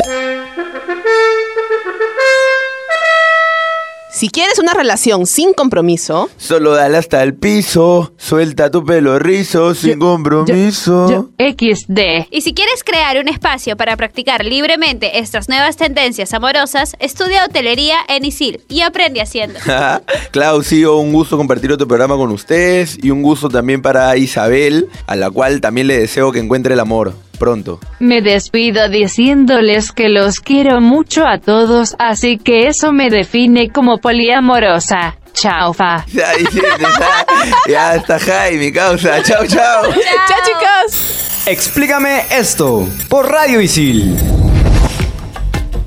Si 4.18 4.30
quieres 4.30 4.58
una 4.58 4.74
relación 4.74 5.26
sin 5.26 5.52
compromiso, 5.52 6.28
Solo 6.38 6.72
dale 6.72 6.98
hasta 6.98 7.22
el 7.22 7.34
piso, 7.34 8.12
suelta 8.16 8.68
tu 8.68 8.84
pelo 8.84 9.16
rizo, 9.20 9.76
sin 9.76 10.00
compromiso. 10.00 11.30
XD. 11.38 12.26
Y 12.32 12.40
si 12.40 12.52
quieres 12.52 12.82
crear 12.82 13.18
un 13.18 13.28
espacio 13.28 13.76
para 13.76 13.96
practicar 13.96 14.44
libremente 14.44 15.20
estas 15.20 15.48
nuevas 15.48 15.76
tendencias 15.76 16.34
amorosas, 16.34 16.96
estudia 16.98 17.44
hotelería 17.44 17.98
en 18.08 18.24
ISIL 18.24 18.60
y 18.68 18.80
aprende 18.80 19.20
haciendo. 19.20 19.60
Clau, 20.32 20.64
sí, 20.64 20.84
un 20.84 21.12
gusto 21.12 21.36
compartir 21.36 21.70
otro 21.70 21.86
programa 21.86 22.16
con 22.16 22.32
ustedes 22.32 22.98
y 23.00 23.12
un 23.12 23.22
gusto 23.22 23.48
también 23.48 23.82
para 23.82 24.16
Isabel, 24.16 24.88
a 25.06 25.14
la 25.14 25.30
cual 25.30 25.60
también 25.60 25.86
le 25.86 25.96
deseo 25.96 26.32
que 26.32 26.40
encuentre 26.40 26.74
el 26.74 26.80
amor 26.80 27.14
pronto. 27.38 27.80
Me 28.00 28.20
despido 28.22 28.88
diciéndoles 28.88 29.92
que 29.92 30.08
los 30.08 30.40
quiero 30.40 30.80
mucho 30.80 31.26
a 31.26 31.38
todos, 31.38 31.94
así 31.98 32.38
que 32.38 32.66
eso 32.68 32.92
me 32.92 33.10
define 33.10 33.70
como 33.70 33.98
poliamorosa. 33.98 35.16
Chao, 35.32 35.72
fa. 35.72 36.04
Ya, 36.12 36.32
dice, 36.36 36.60
ya, 36.60 37.26
ya 37.68 37.94
está 37.96 38.18
Jaime, 38.18 38.72
causa. 38.72 39.22
Chao, 39.22 39.46
chao. 39.46 39.82
¡Chao, 39.84 40.38
chicos! 40.44 41.44
Explícame 41.46 42.22
esto 42.30 42.86
por 43.08 43.30
Radio 43.30 43.60
Isil. 43.60 44.16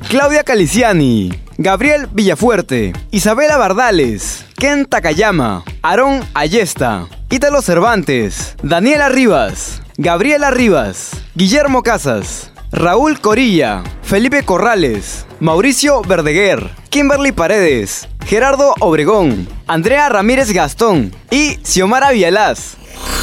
Claudia 0.09 0.43
Caliciani, 0.43 1.31
Gabriel 1.57 2.07
Villafuerte, 2.11 2.91
Isabela 3.11 3.57
Bardales, 3.57 4.45
Ken 4.57 4.85
Takayama, 4.85 5.63
Aarón 5.81 6.21
Ayesta, 6.33 7.07
Ítalo 7.29 7.61
Cervantes, 7.61 8.55
Daniela 8.61 9.07
Rivas, 9.09 9.80
Gabriela 10.03 10.49
Rivas, 10.49 11.11
Guillermo 11.35 11.83
Casas, 11.83 12.51
Raúl 12.71 13.21
Corilla, 13.21 13.83
Felipe 14.01 14.43
Corrales, 14.43 15.27
Mauricio 15.39 16.01
Verdeguer, 16.01 16.71
Kimberly 16.89 17.31
Paredes, 17.31 18.07
Gerardo 18.25 18.73
Obregón, 18.79 19.47
Andrea 19.67 20.09
Ramírez 20.09 20.53
Gastón 20.53 21.15
y 21.29 21.59
Xiomara 21.63 22.09
Vialaz. 22.09 22.77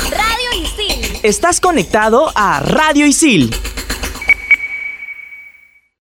Radio 0.09 0.63
Isil. 0.63 1.19
Estás 1.25 1.61
conectado 1.61 2.31
a 2.37 2.61
Radio 2.61 3.07
Isil 3.07 3.53